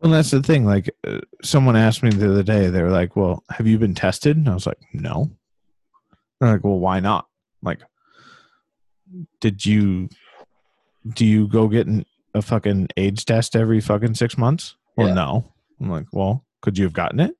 [0.01, 0.65] Well, that's the thing.
[0.65, 3.95] Like, uh, someone asked me the other day, they were like, Well, have you been
[3.95, 4.35] tested?
[4.35, 5.31] And I was like, No.
[6.43, 7.25] They're like, Well, why not?
[7.61, 7.81] I'm like,
[9.39, 10.09] did you,
[11.13, 14.75] do you go get an, a fucking AIDS test every fucking six months?
[14.97, 15.13] Well, Yeah.
[15.13, 15.53] no.
[15.79, 17.35] I'm like, Well, could you have gotten it?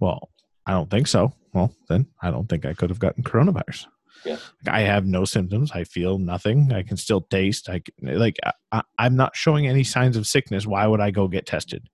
[0.00, 0.30] Well,
[0.66, 1.32] I don't think so.
[1.52, 3.86] Well, then I don't think I could have gotten coronavirus.
[4.24, 4.36] Yeah.
[4.66, 5.70] I have no symptoms.
[5.72, 6.72] I feel nothing.
[6.72, 7.68] I can still taste.
[7.68, 8.36] I can, like
[8.72, 10.66] I, I'm not showing any signs of sickness.
[10.66, 11.88] Why would I go get tested?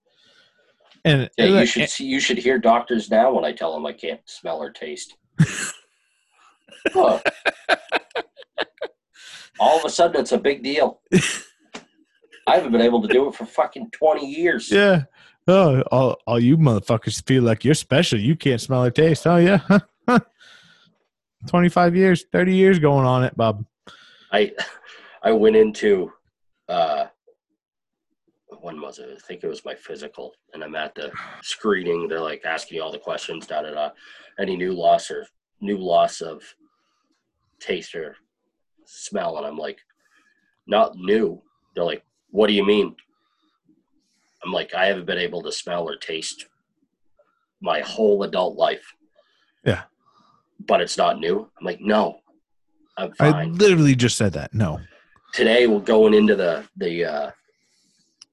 [1.04, 3.74] And Yeah, you and- should eh see, you should hear doctors now when I tell
[3.74, 5.16] them I can't smell or taste.
[6.92, 7.18] Huh.
[9.60, 11.00] All of a sudden, it's a big deal.
[12.46, 14.70] I haven't been able to do it for fucking twenty years.
[14.70, 15.04] yeah.
[15.46, 18.18] Oh, all, all you motherfuckers feel like you're special.
[18.18, 19.26] You can't smell or taste.
[19.26, 19.60] Oh yeah.
[21.48, 23.64] 25 years, 30 years going on it, Bob.
[24.32, 24.52] I
[25.22, 26.10] I went into
[26.68, 27.06] uh,
[28.60, 29.10] when was it?
[29.14, 31.12] I think it was my physical, and I'm at the
[31.42, 32.08] screening.
[32.08, 33.46] They're like asking you all the questions.
[33.46, 33.90] Da da da.
[34.38, 35.26] Any new loss or
[35.60, 36.42] new loss of
[37.64, 38.16] taste or
[38.86, 39.38] smell?
[39.38, 39.78] And I'm like,
[40.66, 41.42] not new.
[41.74, 42.94] They're like, what do you mean?
[44.44, 46.46] I'm like, I haven't been able to smell or taste
[47.60, 48.94] my whole adult life.
[49.64, 49.82] Yeah.
[50.66, 51.50] But it's not new.
[51.58, 52.20] I'm like, no,
[52.96, 54.54] I'm fine I literally just said that.
[54.54, 54.80] No.
[55.32, 57.30] today we're going into the the uh,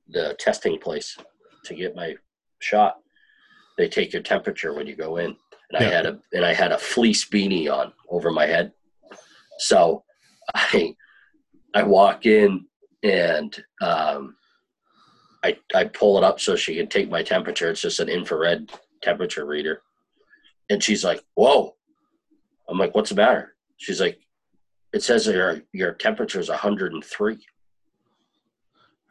[0.10, 1.18] the testing place
[1.66, 2.16] to get my
[2.60, 2.98] shot.
[3.78, 5.36] They take your temperature when you go in,
[5.72, 8.72] and I had a and I had a fleece beanie on over my head.
[9.62, 10.04] So
[10.56, 10.96] I
[11.74, 12.66] I walk in
[13.04, 14.36] and um,
[15.44, 17.70] I I pull it up so she can take my temperature.
[17.70, 19.82] It's just an infrared temperature reader,
[20.70, 21.76] and she's like, "Whoa!"
[22.68, 24.20] I'm like, "What's the matter?" She's like,
[24.94, 27.34] "It says your your temperature is 103."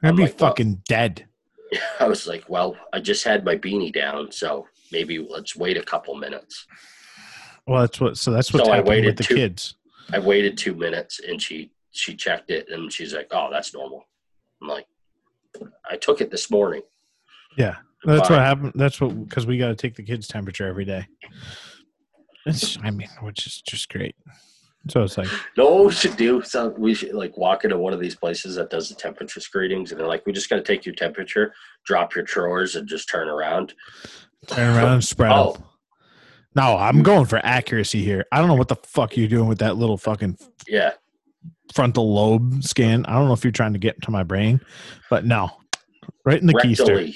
[0.03, 1.27] I'd I'm be like, well- fucking dead.
[2.01, 5.83] I was like, "Well, I just had my beanie down, so maybe let's wait a
[5.83, 6.67] couple minutes."
[7.67, 8.17] Well, that's what.
[8.17, 9.77] So that's what's So I happening waited with the two- kids.
[10.13, 14.05] I waited two minutes, and she she checked it, and she's like, "Oh, that's normal."
[14.63, 14.87] I'm like,
[15.91, 16.83] "I took it this morning."
[17.57, 18.73] Yeah, that's what happened.
[18.75, 21.07] That's what because we got to take the kids' temperature every day.
[22.47, 24.17] It's, I mean, which is just great.
[24.89, 28.01] So it's like, No, we should do so we should like walk into one of
[28.01, 30.87] these places that does the temperature screenings, and they're like, "We just got to take
[30.87, 31.53] your temperature,
[31.85, 33.75] drop your drawers, and just turn around."
[34.47, 35.57] turn around and spread Oh.
[36.57, 38.25] No, I'm going for accuracy here.
[38.33, 40.37] I don't know what the fuck you're doing with that little fucking
[40.67, 40.93] Yeah,
[41.73, 43.07] frontal lobe scan.
[43.07, 44.61] I don't know if you're trying to get into my brain,
[45.09, 45.51] but no,
[46.25, 47.15] right in the keister.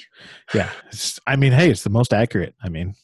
[0.53, 0.69] Yeah,
[1.27, 2.55] I mean, hey, it's the most accurate.
[2.63, 2.95] I mean,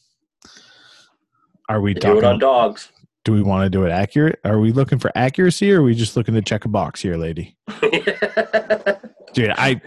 [1.68, 2.24] are we They do it talking?
[2.28, 2.90] on dogs.
[3.24, 4.40] do we want to do it accurate?
[4.44, 7.16] Are we looking for accuracy, or are we just looking to check a box here,
[7.16, 7.56] lady?
[9.34, 9.80] Dude, I,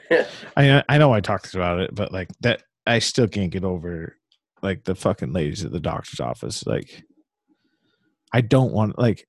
[0.57, 4.15] I, I know I talked about it, but like that, I still can't get over
[4.61, 6.65] like the fucking ladies at the doctor's office.
[6.65, 7.03] Like,
[8.33, 9.27] I don't want like,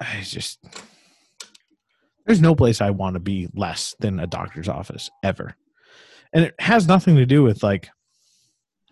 [0.00, 0.58] I just
[2.26, 5.54] there's no place I want to be less than a doctor's office ever,
[6.32, 7.88] and it has nothing to do with like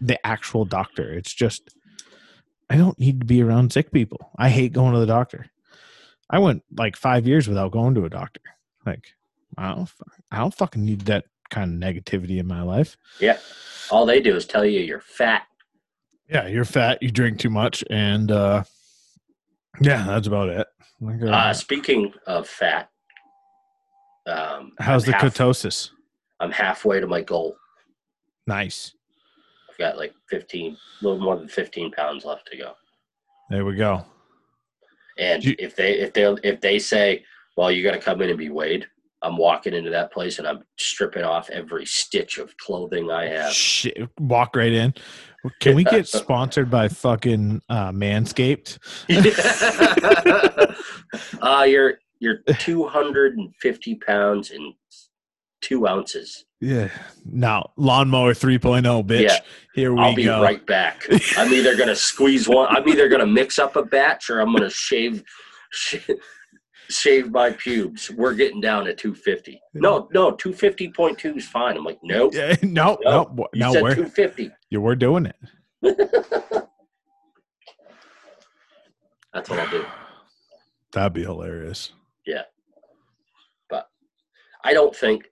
[0.01, 1.12] the actual doctor.
[1.12, 1.74] It's just
[2.70, 4.30] I don't need to be around sick people.
[4.39, 5.47] I hate going to the doctor.
[6.30, 8.41] I went like five years without going to a doctor.
[8.87, 9.05] Like,
[9.57, 9.91] I don't,
[10.30, 12.97] I don't fucking need that kind of negativity in my life.
[13.20, 13.39] Yeah.
[13.91, 15.43] All they do is tell you you're fat.
[16.28, 18.64] Yeah, you're fat, you drink too much, and uh
[19.80, 20.66] yeah, that's about it.
[21.04, 22.88] Uh, Uh, speaking of fat,
[24.26, 25.90] um, how's I'm the half- ketosis?
[26.40, 27.56] I'm halfway to my goal.
[28.46, 28.94] Nice.
[29.70, 32.74] I've got like 15, a little more than 15 pounds left to go.
[33.50, 34.04] There we go.
[35.18, 37.24] And You- if they if they if they say,
[37.56, 38.86] "Well, you got to come in and be weighed,"
[39.24, 43.52] I'm walking into that place and I'm stripping off every stitch of clothing I have.
[43.52, 44.94] Shit, walk right in.
[45.60, 48.78] Can we get sponsored by fucking uh, Manscaped?
[51.40, 54.74] uh, you're you're 250 pounds and
[55.60, 56.44] two ounces.
[56.60, 56.88] Yeah.
[57.24, 59.22] Now, lawnmower 3.0, bitch.
[59.22, 59.38] Yeah.
[59.74, 60.02] Here we go.
[60.02, 60.42] I'll be go.
[60.42, 61.06] right back.
[61.36, 62.68] I'm either gonna squeeze one.
[62.70, 65.22] I'm either gonna mix up a batch or I'm gonna shave.
[66.89, 68.11] Sh- Shave my pubes.
[68.11, 69.61] We're getting down to 250.
[69.74, 71.76] No, no, 250.2 is fine.
[71.76, 72.32] I'm like, nope.
[72.35, 74.51] Yeah, no, no, No, You no, said we're 250.
[74.70, 75.37] yeah, we're doing it.
[79.32, 79.85] That's what I'll do.
[80.93, 81.93] That'd be hilarious.
[82.26, 82.43] Yeah.
[83.68, 83.89] But
[84.62, 85.24] I don't think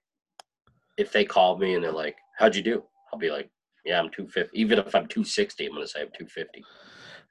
[0.98, 2.82] if they call me and they're like, "How'd you do?"
[3.12, 3.48] I'll be like,
[3.84, 6.64] "Yeah, I'm 250." Even if I'm 260, I'm gonna say I'm 250.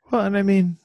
[0.09, 0.77] Well, and I mean,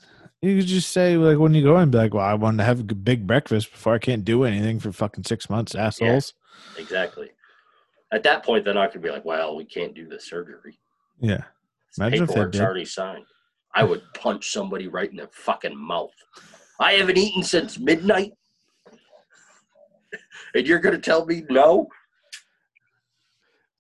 [0.43, 2.64] you could just say like when you go and be like, "Well, I wanted to
[2.64, 6.34] have a big breakfast before I can't do anything for fucking six months, assholes."
[6.78, 7.30] Exactly.
[8.12, 10.78] At that point, they're not gonna be like, "Well, we can't do the surgery."
[11.20, 11.45] Yeah,
[11.97, 12.64] The Imagine if they paperwork's did.
[12.64, 13.24] already signed.
[13.74, 16.12] I would punch somebody right in the fucking mouth.
[16.78, 18.32] I haven't eaten since midnight,
[20.55, 21.89] and you're gonna tell me no?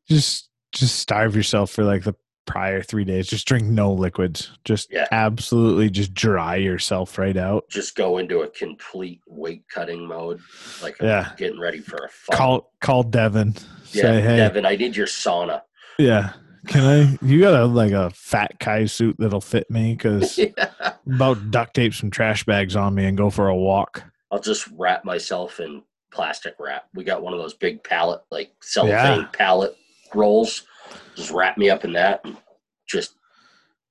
[0.08, 2.14] just just starve yourself for like the
[2.46, 3.26] prior three days.
[3.28, 4.50] Just drink no liquids.
[4.64, 5.06] Just Yeah.
[5.10, 7.68] absolutely just dry yourself right out.
[7.68, 10.40] Just go into a complete weight cutting mode,
[10.82, 11.32] like I'm Yeah.
[11.36, 12.36] getting ready for a fight.
[12.38, 13.54] Call call Devin.
[13.92, 14.36] yeah, Say hey.
[14.36, 15.62] Devin, I need your sauna.
[15.98, 16.32] Yeah.
[16.68, 17.18] Can I?
[17.24, 20.50] You got a like a fat Kai suit that'll fit me because yeah.
[21.06, 24.02] about duct tape some trash bags on me and go for a walk.
[24.32, 25.82] I'll just wrap myself in
[26.12, 26.86] plastic wrap.
[26.94, 29.26] We got one of those big pallet, like cellophane Yeah.
[29.32, 29.76] pallet
[30.14, 30.64] rolls.
[31.14, 32.36] Just wrap me up in that and
[32.86, 33.14] just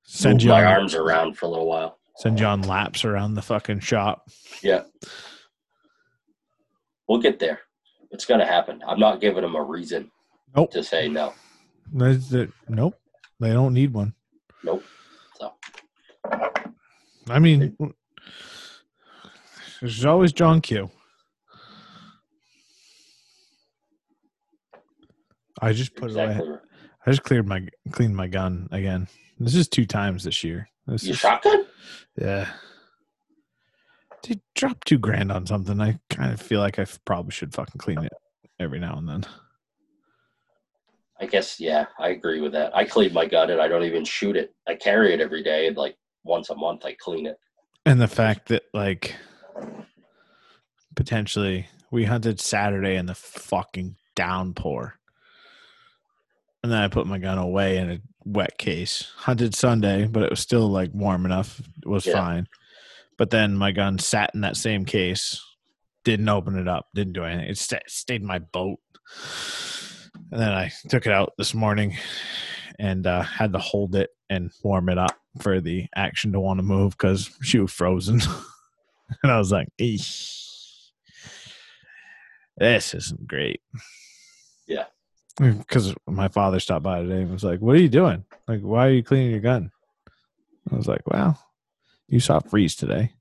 [0.04, 1.98] Send you my on, arms around for a little while.
[2.18, 4.28] send you on laps around the fucking shop.
[4.62, 4.82] Yeah.
[7.08, 7.60] We'll get there.
[8.12, 8.82] It's going to happen.
[8.86, 10.10] I'm not giving them a reason
[10.54, 10.70] Nope.
[10.72, 11.34] to say no.
[11.92, 12.94] Nope.
[13.40, 14.14] They don't need one.
[14.62, 14.84] Nope.
[15.38, 15.52] So,
[17.28, 17.76] I mean,
[19.80, 20.88] there's always John Q.
[25.60, 26.40] I just put it away.
[27.06, 29.06] I just cleared my cleaned my gun again.
[29.38, 30.68] This is two times this year.
[30.86, 31.66] This You is, shotgun?
[32.16, 32.48] yeah.
[34.22, 35.80] Dude, drop two grand on something.
[35.80, 38.12] I kind of feel like I probably should fucking clean it
[38.58, 39.24] every now and then.
[41.20, 42.74] I guess, yeah, I agree with that.
[42.76, 44.54] I clean my gun and I don't even shoot it.
[44.66, 45.66] I carry it every day.
[45.66, 47.36] And like once a month, I clean it.
[47.86, 49.14] And the fact that like
[50.94, 54.98] potentially we hunted Saturday in the fucking downpour.
[56.66, 59.12] And then I put my gun away in a wet case.
[59.18, 61.60] Hunted Sunday, but it was still like warm enough.
[61.60, 62.14] It was Yeah.
[62.14, 62.48] fine.
[63.16, 65.40] But then my gun sat in that same case.
[66.02, 66.88] Didn't open it up.
[66.92, 67.48] Didn't do anything.
[67.48, 68.80] It sta stayed in my boat.
[70.32, 71.96] And then I took it out this morning
[72.80, 76.58] and uh, had to hold it and warm it up for the action to want
[76.58, 78.20] to move because she was frozen.
[79.22, 80.88] and I was like, "Eesh.
[82.56, 83.60] this isn't great.
[84.66, 84.86] Yeah.
[85.38, 88.24] Because my father stopped by today and was like, What are you doing?
[88.48, 89.70] Like, why are you cleaning your gun?
[90.70, 91.38] I was like, Well,
[92.08, 93.12] you saw freeze today.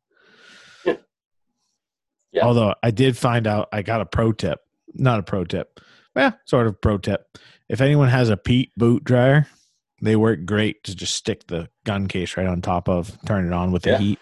[2.32, 2.44] Yeah.
[2.44, 4.60] Although I did find out I got a pro tip.
[4.94, 5.80] Not a pro tip.
[6.18, 7.26] Yeah, sort of pro tip.
[7.70, 9.48] If anyone has a PEET boot dryer,
[10.02, 13.54] they work great to just stick the gun case right on top of, turn it
[13.54, 13.98] on with the Yeah.
[14.00, 14.20] heat.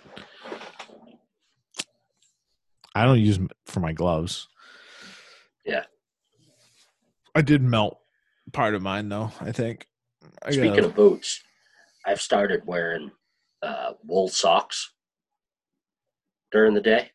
[2.95, 4.47] I don't use them for my gloves.
[5.65, 5.85] Yeah.
[7.35, 7.99] I did melt
[8.51, 9.87] part of mine though, I think.
[10.43, 11.41] I Speaking gotta- of boots,
[12.05, 13.11] I've started wearing
[13.61, 14.93] uh, wool socks
[16.51, 17.11] during the day.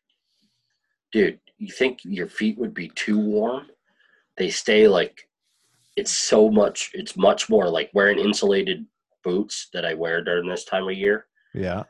[1.11, 3.67] Dude, you think your feet would be too warm?
[4.37, 5.27] They stay like
[5.95, 6.91] it's so much.
[6.93, 8.85] It's much more like wearing insulated
[9.23, 11.83] boots that I wear during this time of year yeah.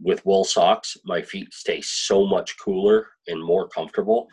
[0.00, 0.96] with wool socks.
[1.04, 4.26] My feet stay so much cooler and more comfortable.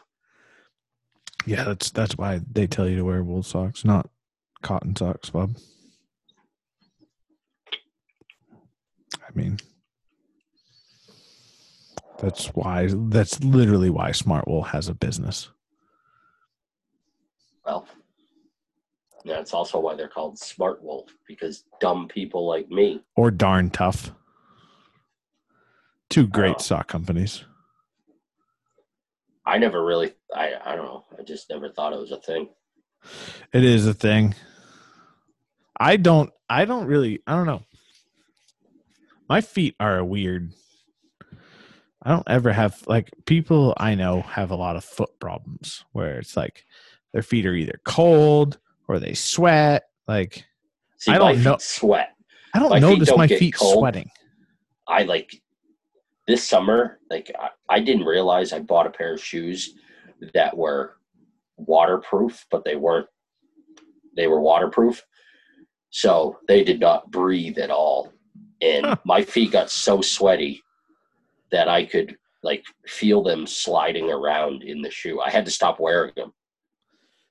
[1.49, 4.07] Yeah, that's that's why they tell you to wear wool socks, not
[4.61, 5.55] cotton socks, Bob.
[9.15, 9.57] I mean,
[12.19, 12.87] that's why.
[12.91, 15.49] That's literally why Smartwool has a business.
[17.65, 17.87] Well,
[19.25, 23.01] Yeah, it's also why they're called Smart Wolf because dumb people like me.
[23.15, 24.11] or darn tough.
[26.09, 26.61] Two great Oh.
[26.61, 27.43] sock companies.
[29.49, 31.05] I never really, I, I don't know.
[31.17, 32.49] I just never thought it was a thing.
[33.51, 34.35] It is a thing.
[35.79, 36.31] I don't.
[36.49, 37.21] I don't really.
[37.25, 37.63] I don't know.
[39.27, 40.51] My feet are a weird.
[42.03, 46.19] I don't ever have like people I know have a lot of foot problems where
[46.19, 46.65] it's like
[47.13, 48.57] their feet are either cold
[48.87, 49.83] or they sweat.
[50.07, 50.45] Like
[50.97, 52.15] See, I don't feet know- sweat.
[52.53, 53.79] I don't My notice don't my feet cold.
[53.79, 54.09] sweating.
[54.87, 55.41] I like
[56.29, 59.73] this summer, like I, I didn't realize I bought a pair of shoes
[60.35, 60.97] that were
[61.57, 63.07] waterproof, but they weren't
[64.15, 65.03] they were waterproof.
[65.89, 68.13] So they did not breathe at all.
[68.61, 68.95] And Huh.
[69.05, 70.61] my feet got so sweaty
[71.51, 75.19] that I could like feel them sliding around in the shoe.
[75.19, 76.31] I had to stop wearing them.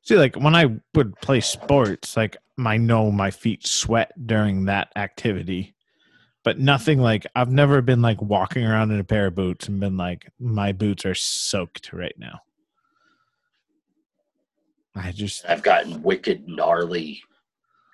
[0.03, 0.67] See, like when I
[0.97, 5.77] would play sports, like I know my feet sweat during that activity,
[6.49, 9.79] but nothing like I've never been like walking around in a pair of boots and
[9.79, 12.41] been like, my boots are soaked right now.
[14.97, 17.21] I just, I've gotten wicked gnarly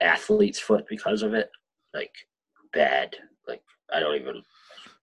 [0.00, 1.50] athlete's foot because of it.
[1.94, 2.12] Like
[2.72, 3.16] bad.
[3.48, 3.60] Like
[3.92, 4.44] I don't even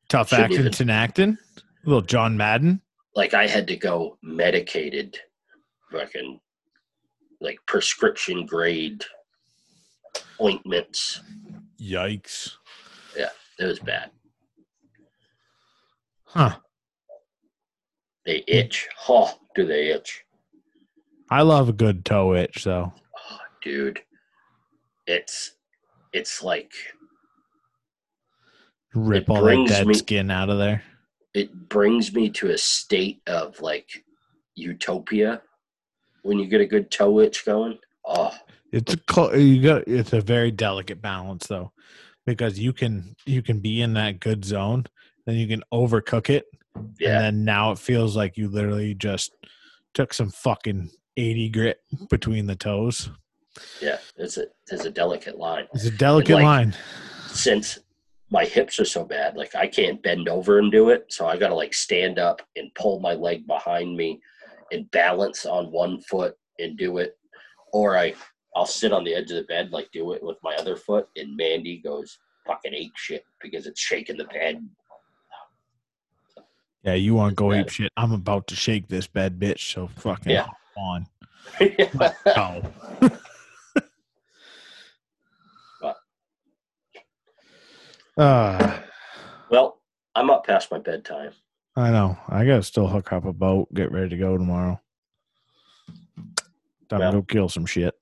[0.08, 1.38] tough Shouldn't even- Acton Acton,
[1.84, 2.80] little John Madden.
[3.18, 5.18] like I had to go medicated,
[5.92, 6.40] fucking
[7.42, 9.04] like prescription grade
[10.42, 11.20] ointments.
[11.82, 12.54] Yikes.
[13.62, 14.10] It was bad.
[16.26, 16.58] Huh.
[18.26, 18.88] They itch.
[19.08, 20.24] Oh, do they itch?
[21.30, 22.92] I love a good toe itch, though.
[23.32, 24.02] Oh, dude,
[25.06, 25.52] it's
[26.12, 26.72] it's like
[28.94, 30.84] Rip all that dead me- skin out of there.
[31.34, 34.04] it brings me to a state of like
[34.56, 35.42] utopia
[36.24, 37.78] when you get a good toe itch going.
[38.06, 38.34] Oh,
[38.72, 41.72] It's a you got it's a very delicate balance though,
[42.26, 44.86] because you can you can be in that good zone,
[45.26, 46.46] then you can overcook it,
[47.00, 49.34] yeah, and then now it feels like you literally just
[49.94, 51.80] took some fucking eighty grit
[52.10, 53.10] between the toes.
[53.82, 53.98] yeah.
[54.18, 55.68] It's a it's a delicate line.
[55.74, 56.76] It's a delicate like- line.
[57.28, 57.80] since
[58.30, 61.06] my hips are so bad, like I can't bend over and do it.
[61.10, 64.22] So I got to like stand up and pull my leg behind me
[64.72, 67.18] and balance on one foot and do it.
[67.74, 68.14] Or I,
[68.56, 71.08] I'll sit on the edge of the bed, like do it with my other foot.
[71.16, 74.68] And Mandy goes fucking ape shit because it's shaking the bed.
[76.84, 77.92] Yeah, you want to go ape shit?
[77.96, 79.72] I'm about to shake this bed, bitch.
[79.74, 80.48] So fucking Yeah.
[80.78, 81.06] on.
[82.36, 82.72] Go.
[88.18, 88.80] uh,
[89.50, 89.82] well,
[90.16, 91.32] I'm up past my bedtime.
[91.76, 92.18] I know.
[92.28, 94.80] I gotta still hook up a boat, get ready to go tomorrow.
[96.90, 97.12] Time Well.
[97.12, 97.96] to go kill some shit.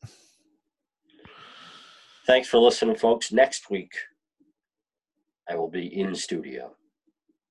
[2.30, 3.31] Thanks for listening, folks.
[3.31, 3.91] Next week,
[5.49, 6.76] I will be in studio.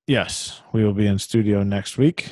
[0.06, 2.30] Yes, we will be in studio next week.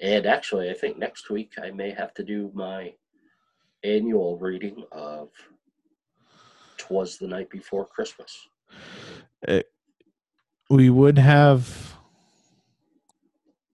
[0.00, 2.94] And actually, I think next week I may have to do my
[3.84, 5.28] annual reading of
[6.78, 8.34] "Twas the Night Before Christmas."
[9.46, 9.60] Uh,
[10.70, 11.94] we would have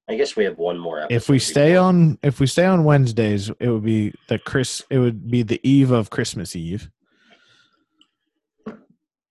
[0.09, 1.15] I guess we have one more episode.
[1.15, 4.83] if we stay before- on if we stay on Wednesdays, it would be the Chris
[4.91, 6.91] it would be the eve of Christmas Eve.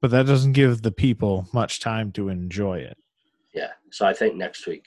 [0.01, 2.97] But that doesn't give the people much time to enjoy it.
[3.53, 3.72] yeah.
[3.91, 4.85] So I think next week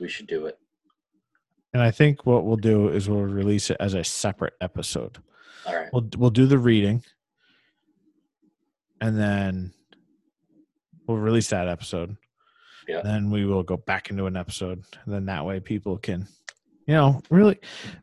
[0.00, 0.58] we should do it.
[1.72, 5.18] And I think what we'll do is we'll release it as a separate episode.
[5.66, 5.88] All right.
[5.92, 7.02] We'll we'll do the reading,
[9.00, 9.72] and then
[11.06, 12.16] we'll release that episode.
[12.88, 13.02] Yeah.
[13.02, 16.26] Then we will go back into an episode, and then that way people can,
[16.86, 17.58] you know, really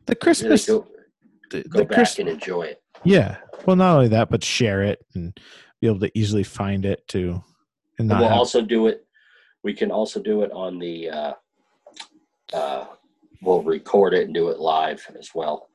[0.06, 0.86] the Really Christmas, go,
[1.50, 2.82] the, go the back Chris, and enjoy it.
[3.04, 3.38] yeah.
[3.66, 5.36] Well, not only that, but share it and
[5.80, 7.42] be able to easily find it too,
[7.98, 9.06] and we'll have, also do it.
[9.62, 11.10] We can also do it on the.
[11.10, 11.32] Uh,
[12.54, 12.86] uh,
[13.42, 15.68] we'll record it and do it live as well.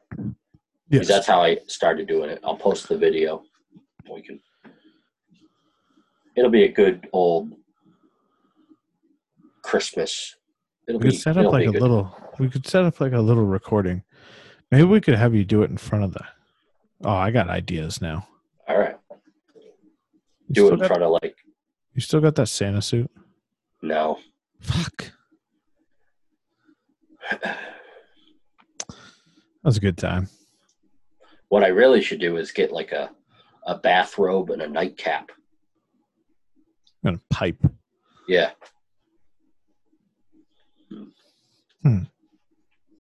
[0.89, 1.07] yes.
[1.07, 2.39] That's how I started doing it.
[2.43, 3.43] I'll post the video.
[4.11, 4.39] We can.
[6.35, 7.51] It'll be a good old
[9.63, 10.35] Christmas.
[10.87, 12.15] It'll we be could set up like a good- little.
[12.39, 14.03] We could set up like a little recording.
[14.71, 16.23] Maybe we could have you do it in front of the.
[17.03, 18.27] Oh, I got ideas now.
[18.67, 18.95] All right,
[20.51, 21.35] You do it in got, front of like
[21.93, 23.09] You still got that Santa suit?
[23.81, 24.19] no.
[24.59, 25.11] Fuck.
[29.63, 30.27] That was a good time.
[31.49, 33.11] What I really should do is get like a
[33.67, 35.29] a bathrobe and a nightcap.
[37.03, 37.63] And a pipe.
[38.27, 38.51] Yeah,
[41.83, 42.03] Hmm.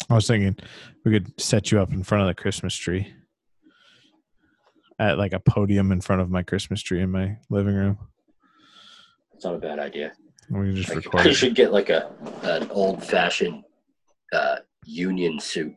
[0.09, 0.55] I was thinking
[1.05, 3.11] we could set you up in front of the Christmas tree.
[5.01, 7.97] At like a podium in front of my Christmas tree in my living room.
[9.33, 10.11] It's not a bad idea.
[10.49, 11.25] We can just Like, record.
[11.25, 12.11] you should get like a
[12.43, 13.63] an old fashioned
[14.31, 15.73] uh, union suit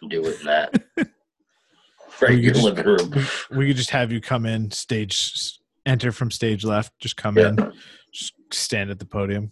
[0.00, 0.82] and do it in that.
[0.96, 3.26] right in We your could just- living room.
[3.50, 6.92] We could just have you come in stage, enter from stage left.
[7.00, 7.48] Just come Yeah.
[7.48, 7.72] in,
[8.12, 9.50] just stand at the podium.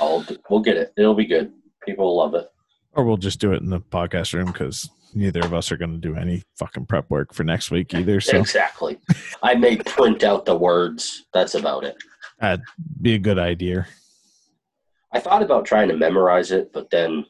[0.00, 0.92] I'll, we'll get it.
[0.96, 1.52] It'll be good.
[1.86, 2.48] People will love it.
[2.92, 5.92] or we'll just do it in the podcast room because neither of us are going
[5.92, 8.20] to do any fucking prep work for next week either.
[8.20, 8.98] So Exactly.
[9.42, 11.26] I may print out the words.
[11.32, 11.96] That's about it.
[13.00, 13.86] be a good idea.
[15.12, 17.24] I thought about trying to memorize it, but then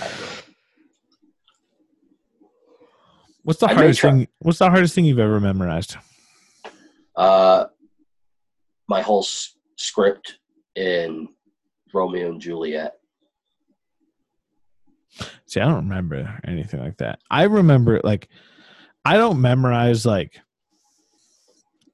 [0.00, 0.26] I don't know.
[3.42, 4.28] What's the I hardest try- thing?
[4.40, 5.96] What's the hardest thing you've ever memorized?
[7.16, 7.66] Uh,
[8.88, 10.38] my whole s- script
[10.76, 11.28] in
[11.94, 12.97] Romeo and Juliet.
[15.46, 17.18] See, I don't remember anything like that.
[17.30, 18.28] I remember like
[19.04, 20.38] I don't memorize like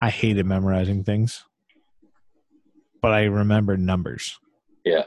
[0.00, 1.44] I hated memorizing things,
[3.00, 4.38] but I remember numbers.
[4.84, 5.04] Yeah.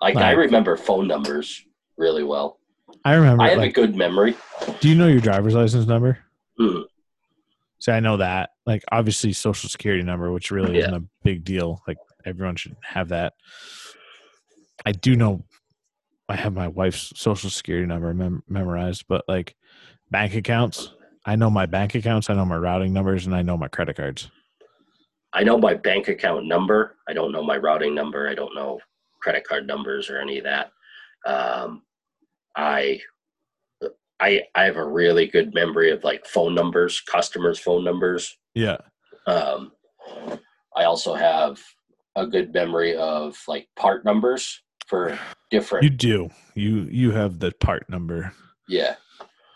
[0.00, 1.62] Like I remember phone numbers
[1.96, 2.58] really well.
[3.04, 3.42] I remember.
[3.44, 4.34] I have a good memory.
[4.80, 6.18] do you know your driver's license number?
[6.58, 6.80] Hmm.
[7.78, 8.50] See, I know that.
[8.66, 10.82] Like, obviously, social security number, which really Yeah.
[10.84, 11.80] isn't a big deal.
[11.88, 11.96] Like,
[12.26, 13.32] everyone should have that.
[14.84, 15.44] I do know.
[16.30, 19.56] I have my wife's social security number mem- memorized, but like
[20.12, 20.92] bank accounts,
[21.26, 22.30] I know my bank accounts.
[22.30, 24.30] I know my routing numbers, and I know my credit cards.
[25.32, 26.96] I know my bank account number.
[27.08, 28.28] I don't know my routing number.
[28.28, 28.78] I don't know
[29.20, 30.70] credit card numbers or any of that.
[31.26, 31.82] Um,
[32.56, 33.00] I,
[34.20, 38.38] I, I have a really good memory of like phone numbers, customers' phone numbers.
[38.54, 38.78] Yeah.
[39.26, 39.72] Um,
[40.76, 41.60] I also have
[42.16, 45.18] a good memory of like part numbers for
[45.50, 45.84] different.
[45.84, 46.28] You do.
[46.54, 48.32] You you have the part number,
[48.68, 48.96] yeah,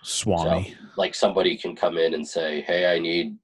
[0.03, 0.75] Swami.
[0.97, 3.37] like somebody can come in and say, "Hey, I need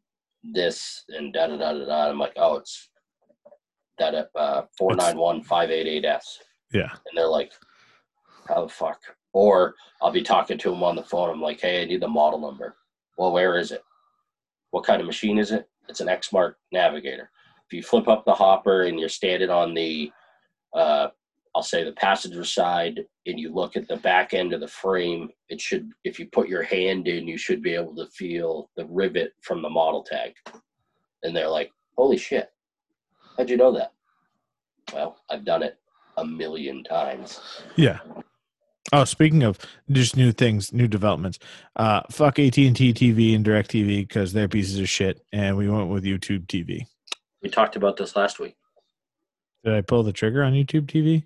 [0.42, 2.08] this," and da da da da da.
[2.10, 2.88] I'm like, "Oh, it's
[3.98, 6.38] that uh four nine one five eight eight S,"
[6.72, 6.90] Yeah.
[6.92, 7.52] and they're like,
[8.48, 9.00] "How the fuck?"
[9.32, 11.28] Or I'll be talking to them on the phone.
[11.30, 12.76] I'm like, "Hey, I need the model number."
[13.18, 13.82] Well, where is it?
[14.70, 15.68] What kind of machine is it?
[15.88, 17.30] It's an Exmark Navigator.
[17.66, 20.10] If you flip up the hopper and you're standing on the,
[20.74, 21.08] uh,
[21.54, 25.30] I'll say the passenger side, and you look at the back end of the frame,
[25.48, 28.86] it should, if you put your hand in, you should be able to feel the
[28.86, 30.32] rivet from the model tag.
[31.22, 32.50] And they're like, "Holy shit!
[33.36, 33.92] How'd you know that?"
[34.92, 35.76] Well, I've done it
[36.16, 37.40] a million times.
[37.76, 37.98] Yeah.
[38.92, 39.58] Oh, speaking of
[39.90, 41.38] just new things, new developments.
[41.76, 45.68] Uh, fuck AT and T TV and DirecTV because they're pieces of shit, and we
[45.68, 46.86] went with YouTube TV.
[47.42, 48.56] We talked about this last week.
[49.64, 51.24] Did I pull the trigger on YouTube TV?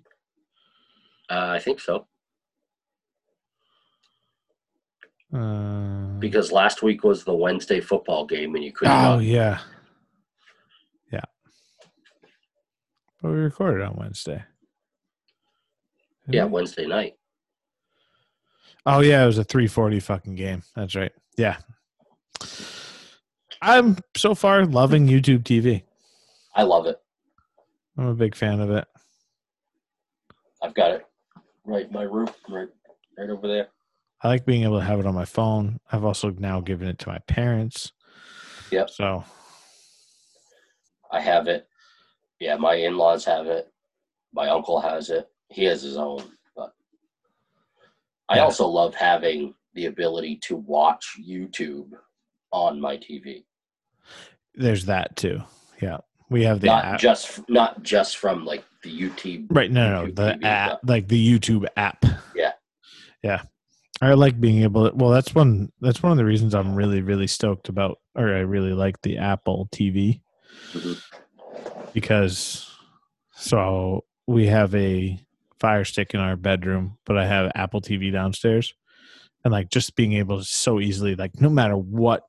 [1.29, 2.07] Uh, I think so
[5.33, 8.93] Uh, because last week was the Wednesday football game, and you couldn't.
[8.93, 9.19] oh go.
[9.19, 9.59] yeah,
[11.11, 11.21] yeah.
[13.21, 14.43] But we recorded on Wednesday.
[16.25, 16.51] Didn't yeah, we?
[16.51, 17.15] Wednesday night.
[18.85, 20.61] Oh yeah, it was a 340 fucking game.
[20.75, 21.11] That's right.
[21.37, 21.57] Yeah.
[23.61, 25.81] I'm so far loving YouTube TV.
[26.55, 26.97] I love it.
[27.97, 28.85] I'm a big fan of it.
[30.61, 31.05] I've got it
[31.65, 32.67] right my room, right,
[33.17, 33.67] right over there.
[34.21, 35.79] I like being able to have it on my phone.
[35.91, 37.91] I've also now given it to my parents.
[38.71, 38.89] Yep.
[38.89, 39.23] So
[41.11, 41.67] I have it.
[42.39, 43.71] Yeah, my in-laws have it.
[44.33, 45.27] My uncle has it.
[45.49, 46.23] He has his own,
[46.55, 46.73] but
[48.29, 48.43] I Yeah.
[48.43, 51.91] also love having the ability to watch YouTube
[52.51, 53.45] on my TV.
[54.57, 55.41] there's that too.
[55.81, 55.97] Yeah.
[56.29, 56.99] We have the not app.
[56.99, 59.47] just not just from like the YouTube.
[59.49, 59.71] right.
[59.71, 60.11] No, no.
[60.11, 62.03] YouTube The app, like the YouTube app.
[62.35, 62.51] Yeah.
[63.23, 63.41] Yeah.
[64.01, 67.01] I like being able to, well, that's one, that's one of the reasons I'm really,
[67.01, 70.21] really stoked about, or I really like the Apple TV
[70.73, 71.01] Mhm.
[71.93, 72.69] because
[73.35, 75.19] so we have a
[75.59, 78.73] fire stick in our bedroom, but I have Apple TV downstairs.
[79.43, 82.23] And like just being able to so easily, like no matter what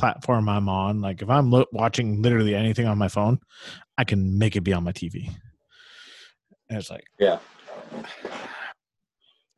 [0.00, 3.38] platform I'm on, like if I'm lo- watching literally anything on my phone,
[3.98, 5.28] I can make it be on my TV.
[6.68, 7.38] And it's like, Yeah.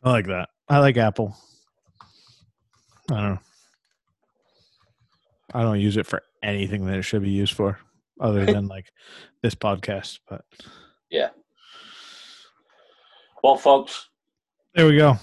[0.02, 0.48] I like that.
[0.68, 1.36] I like Apple.
[3.10, 3.38] I don't know.
[5.54, 7.78] I don't use it for anything that it should be used for
[8.20, 8.86] other than like
[9.42, 10.42] this podcast, but
[11.10, 11.28] yeah.
[13.44, 14.08] Well, folks,
[14.74, 15.14] there we go.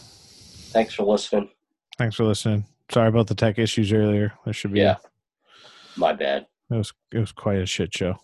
[0.71, 1.49] thanks for listening.
[1.97, 2.65] Thanks for listening.
[2.91, 4.33] Sorry about the tech issues earlier.
[4.45, 4.97] There should be Yeah.
[5.99, 6.47] My bad.
[6.71, 8.15] it was it was quite a shit show.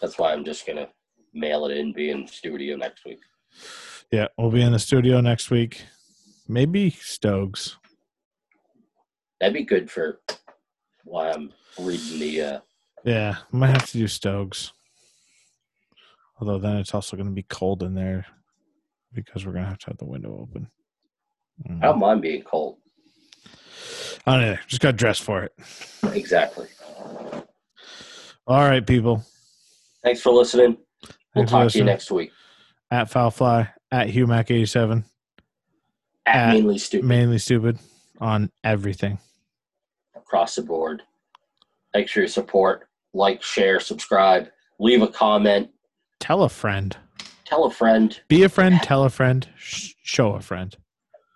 [0.00, 0.88] That's why I'm just gonna
[1.32, 3.20] mail it in, be in studio next week.
[4.10, 5.82] Yeah, we'll be in the studio next week.
[6.48, 7.76] Maybe Stokes.
[9.38, 10.20] That'd be good for
[11.04, 12.42] why I'm reading the.
[12.42, 12.60] Uh,
[13.04, 14.72] Yeah, I might have to do Stokes.
[16.40, 18.26] Although then it's also going to be cold in there
[19.12, 20.68] because we're going to have to have the window open.
[21.68, 21.78] Mm.
[21.82, 22.78] I don't mind being cold.
[24.26, 24.58] I don't know.
[24.66, 25.52] Just got dressed for it.
[26.12, 26.66] Exactly.
[28.46, 29.24] All right, people.
[30.02, 30.76] Thanks for listening.
[31.34, 32.32] We'll Thanks talk to you next week.
[32.90, 35.04] At Foulfly, at HughMac87,
[36.26, 37.78] At At mainly stupid mainly stupid
[38.20, 39.18] on everything.
[40.16, 41.02] across the board.
[41.92, 42.88] Thanks for your support.
[43.14, 44.48] Like, share, subscribe,
[44.78, 45.70] leave a comment,
[46.20, 46.96] Tell a friend.
[47.44, 50.76] tell a friend, Be a friend, tell a friend, sh- show a friend.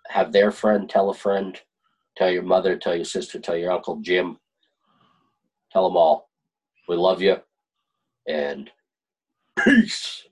[0.09, 1.59] have their friend tell a friend,
[2.17, 4.37] tell your mother, tell your sister, tell your uncle Jim.
[5.71, 6.29] Tell them all.
[6.87, 7.37] We love you.
[8.27, 8.69] And
[9.59, 10.23] peace.